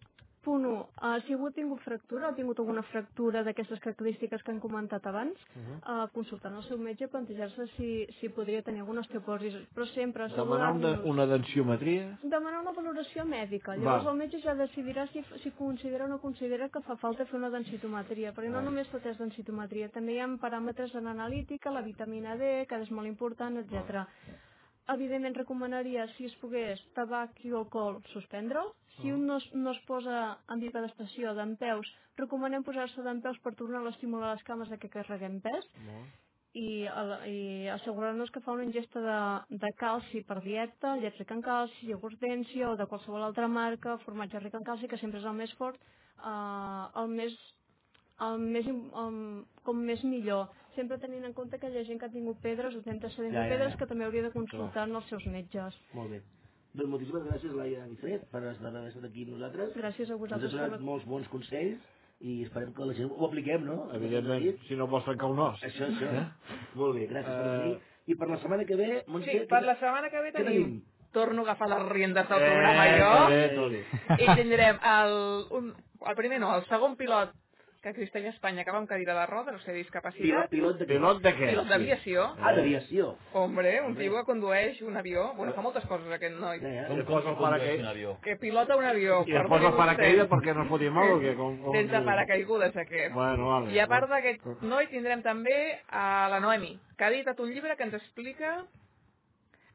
Punt 0.46 0.64
1. 0.64 0.74
Uh, 1.02 1.16
si 1.26 1.34
algú 1.34 1.48
ha 1.48 1.54
tingut 1.54 1.80
fractura, 1.82 2.28
ha 2.28 2.34
tingut 2.36 2.60
alguna 2.62 2.84
fractura 2.86 3.40
d'aquestes 3.42 3.80
característiques 3.82 4.44
que 4.46 4.52
han 4.52 4.60
comentat 4.62 5.06
abans, 5.10 5.34
uh 5.34 5.62
-huh. 5.62 5.78
uh, 6.04 6.08
consultant 6.14 6.54
el 6.54 6.62
seu 6.62 6.78
metge, 6.78 7.08
plantejar-se 7.08 7.66
si, 7.76 8.06
si 8.20 8.28
podria 8.28 8.62
tenir 8.62 8.80
alguna 8.80 9.00
osteoporosi, 9.00 9.66
però 9.74 9.84
sempre 9.86 10.28
Demanar 10.28 10.72
una, 10.72 11.00
una 11.04 11.26
densitometria? 11.26 12.18
Demanar 12.22 12.60
una 12.60 12.72
valoració 12.72 13.24
mèdica. 13.24 13.74
Llavors 13.74 14.04
Va. 14.04 14.10
el 14.12 14.16
metge 14.16 14.38
ja 14.40 14.54
decidirà 14.54 15.08
si, 15.08 15.24
si 15.42 15.50
considera 15.50 16.04
o 16.04 16.08
no 16.08 16.20
considera 16.20 16.68
que 16.68 16.80
fa 16.80 16.96
falta 16.96 17.26
fer 17.26 17.38
una 17.38 17.50
densitometria, 17.50 18.32
perquè 18.32 18.48
no 18.48 18.58
Va. 18.58 18.64
només 18.68 18.88
tot 18.88 19.04
és 19.06 19.18
densitometria, 19.18 19.88
també 19.88 20.12
hi 20.12 20.20
ha 20.20 20.28
paràmetres 20.28 20.94
en 20.94 21.06
analítica, 21.06 21.70
la 21.70 21.82
vitamina 21.82 22.36
D, 22.36 22.66
que 22.68 22.76
és 22.76 22.90
molt 22.90 23.08
important, 23.08 23.56
etc. 23.56 24.06
Evidentment 24.94 25.36
recomanaria, 25.38 26.06
si 26.16 26.26
es 26.28 26.34
pogués, 26.42 26.82
tabac 26.94 27.40
i 27.44 27.52
alcohol, 27.52 28.00
suspendre'l. 28.12 28.72
Si 28.96 29.12
un 29.12 29.26
no 29.28 29.38
es, 29.40 29.46
no 29.54 29.72
es 29.72 29.80
posa 29.88 30.38
en 30.52 30.60
bipedestació 30.62 31.34
d'en 31.36 31.56
peus, 31.60 31.88
recomanem 32.20 32.64
posar-se 32.64 33.02
d'en 33.04 33.20
peus 33.24 33.38
per 33.44 33.54
tornar 33.58 33.82
a 33.84 33.90
estimular 33.92 34.34
les 34.34 34.46
cames 34.46 34.70
de 34.72 34.78
que 34.78 34.92
carreguem 34.92 35.40
pes. 35.44 35.68
i, 36.56 36.86
i 37.28 37.68
assegurar-nos 37.68 38.30
que 38.32 38.40
fa 38.40 38.54
una 38.56 38.64
ingesta 38.64 39.02
de, 39.04 39.58
de 39.62 39.70
calci 39.76 40.22
per 40.24 40.38
dieta, 40.44 40.94
llet 41.02 41.18
rica 41.20 41.36
en 41.36 41.42
calci, 41.44 41.90
iogurt 41.90 42.16
Dència 42.22 42.70
o 42.70 42.78
de 42.80 42.86
qualsevol 42.88 43.26
altra 43.26 43.48
marca, 43.48 43.98
formatge 44.06 44.40
ric 44.40 44.56
en 44.56 44.64
calci, 44.64 44.88
que 44.88 44.98
sempre 45.02 45.20
és 45.20 45.28
el 45.28 45.36
més 45.36 45.52
fort, 45.60 45.76
eh, 46.16 46.84
el 47.02 47.12
més 47.12 47.36
el 48.24 48.38
més, 48.40 48.68
el, 48.68 49.16
com 49.66 49.82
més 49.88 50.02
millor. 50.08 50.48
Sempre 50.76 50.98
tenint 51.02 51.24
en 51.24 51.32
compte 51.32 51.58
que 51.58 51.70
hi 51.72 51.78
ha 51.80 51.84
gent 51.88 51.98
que 52.00 52.06
ha 52.06 52.12
tingut 52.12 52.38
pedres 52.44 52.74
o 52.76 52.82
tempta 52.84 53.08
ser 53.10 53.30
Ja, 53.32 53.42
ja, 53.42 53.48
pedres 53.54 53.72
ja. 53.72 53.78
que 53.80 53.86
també 53.90 54.04
hauria 54.04 54.22
de 54.28 54.30
consultar 54.34 54.82
amb 54.84 54.96
els 55.00 55.08
seus 55.08 55.24
metges. 55.32 55.74
Molt 55.96 56.10
bé. 56.12 56.20
Doncs 56.76 56.90
moltíssimes 56.92 57.22
gràcies, 57.24 57.52
Laia 57.56 57.86
Nifred, 57.88 58.26
per 58.30 58.42
estar 58.50 58.68
haver 58.68 58.88
estat 58.90 59.04
aquí 59.08 59.22
amb 59.24 59.32
nosaltres. 59.38 59.70
Gràcies 59.76 60.10
a 60.10 60.12
Ens 60.12 60.20
vosaltres. 60.20 60.50
has 60.52 60.52
donat 60.58 60.70
per 60.70 60.78
la- 60.80 60.84
molts 60.84 61.06
bons 61.06 61.28
consells 61.32 61.78
i 62.20 62.42
esperem 62.44 62.74
que 62.74 62.84
la 62.84 62.92
gent 62.94 63.10
ho 63.16 63.26
apliquem, 63.26 63.64
no? 63.64 63.88
Evidentment, 63.94 64.58
si 64.68 64.76
no 64.76 64.86
vols 64.86 65.04
trencar 65.04 65.30
un 65.30 65.38
os. 65.38 65.62
Això, 65.64 65.86
això. 65.88 66.10
Eh? 66.12 66.26
Molt 66.74 66.94
bé, 66.96 67.08
gràcies 67.08 67.32
per 67.32 67.46
Eh, 67.46 67.58
venir. 67.62 67.80
I 68.06 68.14
per 68.14 68.28
la 68.28 68.36
setmana 68.38 68.64
que 68.64 68.76
ve, 68.76 69.02
Sí, 69.06 69.10
Montse... 69.10 69.46
per 69.48 69.62
la 69.64 69.74
setmana 69.80 70.10
que 70.10 70.20
ve 70.20 70.32
què 70.32 70.44
tenim... 70.44 70.82
Torno 71.12 71.40
a 71.40 71.44
agafar 71.46 71.68
les 71.70 71.88
riendes 71.88 72.28
del 72.28 72.42
Eh, 72.42 72.46
programa 72.46 72.84
que 72.84 73.00
jo. 73.00 73.28
bé, 73.30 73.48
Toni. 73.56 74.22
I 74.22 74.34
tindrem 74.36 74.76
el, 74.84 75.46
un, 75.50 75.74
el 76.06 76.14
primer 76.14 76.40
no, 76.40 76.54
el 76.58 76.64
segon 76.66 76.94
pilot 76.96 77.30
que 77.86 77.92
existeix 77.94 78.24
a 78.26 78.30
Espanya 78.34 78.64
que 78.66 78.72
va 78.74 78.80
amb 78.82 78.88
cadira 78.90 79.14
de 79.14 79.26
rodes, 79.30 79.54
o 79.54 79.58
sigui, 79.62 79.84
Pilot, 79.84 79.84
discapacitat. 79.86 80.50
pilot 80.50 80.78
de 80.78 80.86
què? 80.86 80.96
Pilot 80.98 81.20
de 81.22 81.32
què? 81.36 81.48
Pilot 81.52 81.68
d'aviació. 81.70 82.24
Ah, 82.42 82.52
d'aviació. 82.56 83.06
Hombre, 83.38 83.72
un 83.86 83.94
tio 83.96 84.16
que 84.16 84.24
condueix 84.26 84.80
un 84.82 84.96
avió. 84.96 85.28
Bueno, 85.38 85.52
fa 85.54 85.62
moltes 85.62 85.86
coses 85.86 86.10
aquest 86.16 86.34
noi. 86.40 86.58
Ja, 86.60 86.72
ja. 86.80 86.86
I 86.98 87.02
posa 87.08 87.30
el 87.30 87.36
paracaïdes. 87.38 87.86
avió. 87.86 88.16
Que 88.24 88.36
pilota 88.36 88.76
un 88.76 88.84
avió. 88.84 89.22
I 89.26 89.36
es 89.36 89.46
posa 89.48 89.68
el 89.70 89.76
paracaïdes 89.78 90.28
perquè 90.32 90.54
no 90.56 90.64
es 90.64 90.68
foti 90.74 90.90
mal 90.90 91.12
o 91.14 91.20
què? 91.22 91.36
Com, 91.36 91.60
com... 91.62 91.72
Sense 91.78 92.00
paracaigudes 92.10 92.76
aquest. 92.76 93.12
Bueno, 93.14 93.48
vale. 93.52 93.72
I 93.72 93.78
a 93.78 93.86
part 93.86 94.10
d'aquest 94.10 94.44
noi 94.62 94.86
tindrem 94.92 95.22
també 95.22 95.56
a 95.88 96.28
la 96.32 96.40
Noemi, 96.40 96.74
que 96.98 97.04
ha 97.04 97.12
editat 97.14 97.40
un 97.40 97.52
llibre 97.54 97.76
que 97.76 97.84
ens 97.84 97.94
explica 97.94 98.58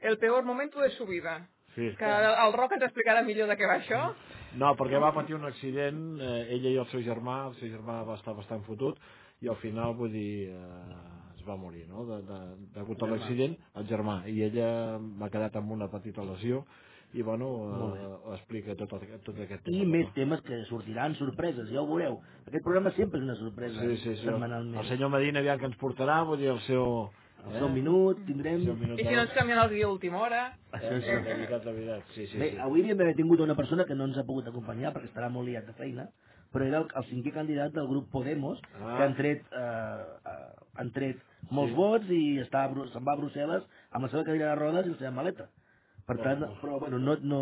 el 0.01 0.17
peor 0.17 0.43
momento 0.43 0.81
de 0.81 0.89
su 0.91 1.05
vida. 1.05 1.47
Sí. 1.75 1.93
Que 1.97 2.05
el 2.05 2.51
Roc 2.53 2.73
ens 2.75 2.83
explicarà 2.83 3.21
millor 3.23 3.47
de 3.47 3.55
què 3.55 3.67
va 3.69 3.77
això. 3.79 4.01
No, 4.59 4.73
perquè 4.75 4.99
va 4.99 5.13
patir 5.15 5.35
un 5.37 5.45
accident, 5.47 6.01
eh, 6.19 6.47
ella 6.57 6.69
i 6.69 6.77
el 6.81 6.87
seu 6.91 7.01
germà, 7.05 7.47
el 7.49 7.55
seu 7.61 7.69
germà 7.71 8.01
va 8.07 8.17
estar 8.19 8.33
bastant 8.35 8.63
fotut, 8.67 8.97
i 9.41 9.47
al 9.49 9.55
final, 9.63 9.95
vull 9.95 10.11
dir, 10.11 10.49
eh, 10.51 11.37
es 11.37 11.45
va 11.47 11.55
morir, 11.57 11.85
no?, 11.89 12.05
de, 12.05 12.21
de, 12.27 12.39
degut 12.75 13.01
a 13.03 13.07
l'accident, 13.13 13.55
el 13.79 13.87
germà, 13.87 14.21
i 14.29 14.43
ella 14.43 14.97
va 15.21 15.29
quedat 15.33 15.55
amb 15.55 15.71
una 15.71 15.87
petita 15.89 16.23
lesió, 16.27 16.65
i 17.13 17.23
bueno, 17.23 17.47
eh, 17.95 18.35
explica 18.35 18.75
tot, 18.79 18.93
el- 18.99 19.19
tot 19.23 19.39
aquest 19.39 19.67
I 19.67 19.79
tema. 19.79 19.89
més 19.97 20.13
temes 20.15 20.41
que 20.47 20.61
sortiran, 20.69 21.15
sorpreses, 21.15 21.69
ja 21.71 21.81
ho 21.81 21.87
veureu. 21.87 22.19
Aquest 22.47 22.63
programa 22.63 22.91
sempre 22.95 23.19
és 23.19 23.25
una 23.25 23.35
sorpresa, 23.35 23.81
Sí, 23.81 23.97
sí, 23.97 24.15
sí. 24.15 24.25
setmanalment. 24.25 24.79
El 24.83 24.87
senyor 24.87 25.09
Medina 25.11 25.39
aviam 25.39 25.59
que 25.59 25.65
ens 25.71 25.77
portarà, 25.81 26.21
vull 26.27 26.39
dir, 26.39 26.47
el 26.53 26.61
seu... 26.67 27.09
El 27.47 27.57
seu 27.57 27.69
minut, 27.73 28.19
tindrem... 28.27 28.59
El 28.61 28.65
seu 28.65 28.75
minut 28.75 28.99
I 28.99 29.05
si 29.07 29.15
no 29.15 29.21
ens 29.25 29.31
canvien 29.37 29.59
el 29.59 29.69
guió 29.69 29.87
a 29.87 29.91
última 29.95 30.19
hora... 30.21 30.41
Això 30.71 30.91
Eh, 30.97 31.01
sí. 31.01 31.07
de 31.11 31.21
veritat, 31.33 31.63
de 31.65 31.71
veritat, 31.77 32.03
sí, 32.15 32.27
sí, 32.27 32.37
Bé, 32.37 32.51
sí. 32.51 32.57
avui 32.61 32.81
havíem 32.83 32.97
d'haver 32.99 33.15
tingut 33.15 33.39
una 33.41 33.55
persona 33.55 33.85
que 33.85 33.95
no 33.95 34.05
ens 34.09 34.17
ha 34.17 34.25
pogut 34.27 34.47
acompanyar 34.47 34.93
perquè 34.93 35.09
estarà 35.09 35.29
molt 35.33 35.47
liat 35.49 35.65
de 35.65 35.73
feina, 35.79 36.05
però 36.53 36.67
era 36.67 36.81
el, 36.83 36.87
el 36.95 37.07
cinquè 37.09 37.33
candidat 37.33 37.73
del 37.73 37.87
grup 37.87 38.11
Podemos, 38.11 38.59
Ah. 38.79 38.97
que 38.97 39.03
han 39.03 39.15
tret, 39.15 39.41
eh, 39.51 40.03
eh, 40.31 40.53
han 40.77 40.91
tret 40.91 41.17
molts 41.49 41.73
vots 41.75 42.09
i 42.09 42.39
està 42.43 42.67
se'n 42.91 43.05
va 43.05 43.13
a 43.13 43.19
Brussel·les 43.19 43.63
amb 43.91 44.03
la 44.05 44.09
seva 44.11 44.23
cadira 44.23 44.49
de 44.53 44.55
rodes 44.61 44.85
i 44.85 44.89
la 44.93 44.97
seva 44.97 45.11
maleta. 45.11 45.49
Per 46.07 46.17
tant, 46.17 46.43
però 46.61 46.79
bueno, 46.79 46.99
no, 46.99 47.15
no, 47.21 47.39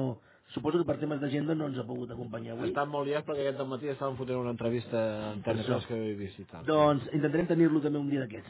suposo 0.53 0.77
que 0.79 0.85
per 0.85 0.97
temes 0.99 1.19
d'agenda 1.21 1.55
no 1.55 1.67
ens 1.69 1.77
ha 1.79 1.85
pogut 1.87 2.11
acompanyar 2.11 2.53
avui. 2.55 2.69
Estan 2.69 2.89
molt 2.89 3.07
liats 3.07 3.25
perquè 3.27 3.47
aquest 3.47 3.67
matí 3.67 3.89
estaven 3.89 4.17
fotent 4.17 4.37
una 4.39 4.51
entrevista 4.55 5.31
en 5.33 5.41
TNT 5.45 5.87
que 5.87 5.97
he 6.09 6.13
vist 6.19 6.39
i 6.39 6.45
tal. 6.45 6.65
Doncs 6.65 7.09
intentarem 7.13 7.47
tenir-lo 7.47 7.81
també 7.81 7.99
un 7.99 8.09
dia 8.09 8.21
d'aquests. 8.25 8.49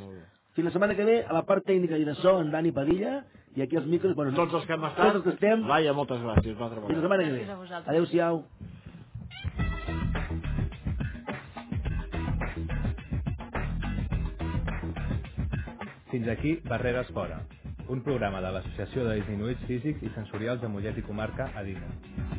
Fins 0.59 0.67
la 0.67 0.71
setmana 0.73 0.95
que 0.95 1.05
ve, 1.07 1.13
a 1.23 1.31
la 1.31 1.45
part 1.47 1.63
tècnica 1.63 1.95
i 1.95 2.03
de 2.03 2.11
so, 2.19 2.33
en 2.43 2.49
Dani 2.51 2.73
Padilla, 2.75 3.21
i 3.55 3.61
aquí 3.63 3.77
els 3.79 3.85
micros... 3.87 4.11
Bueno, 4.11 4.33
Tots 4.35 4.57
els 4.57 4.65
que 4.67 4.73
hem 4.75 4.81
estat, 4.89 5.05
Tots 5.05 5.15
els 5.15 5.23
que 5.23 5.31
estem, 5.37 5.61
Laia, 5.69 5.93
moltes 5.95 6.19
gràcies. 6.19 6.57
Una 6.57 6.65
altra 6.67 6.83
fins 6.83 6.97
la 6.97 7.03
setmana 7.05 7.23
que 7.23 7.29
a 7.31 7.55
ve. 7.55 7.77
Adéu-siau. 7.93 8.43
Fins 16.11 16.27
aquí 16.35 16.57
Barreres 16.67 17.07
Fora, 17.15 17.39
un 17.87 18.03
programa 18.03 18.43
de 18.43 18.51
l'Associació 18.57 19.07
de 19.07 19.15
Disminuïts 19.21 19.63
Físics 19.71 20.03
i 20.03 20.11
Sensorials 20.19 20.59
de 20.59 20.75
Mollet 20.75 20.99
i 20.99 21.07
Comarca, 21.07 21.53
ADIMO. 21.55 22.38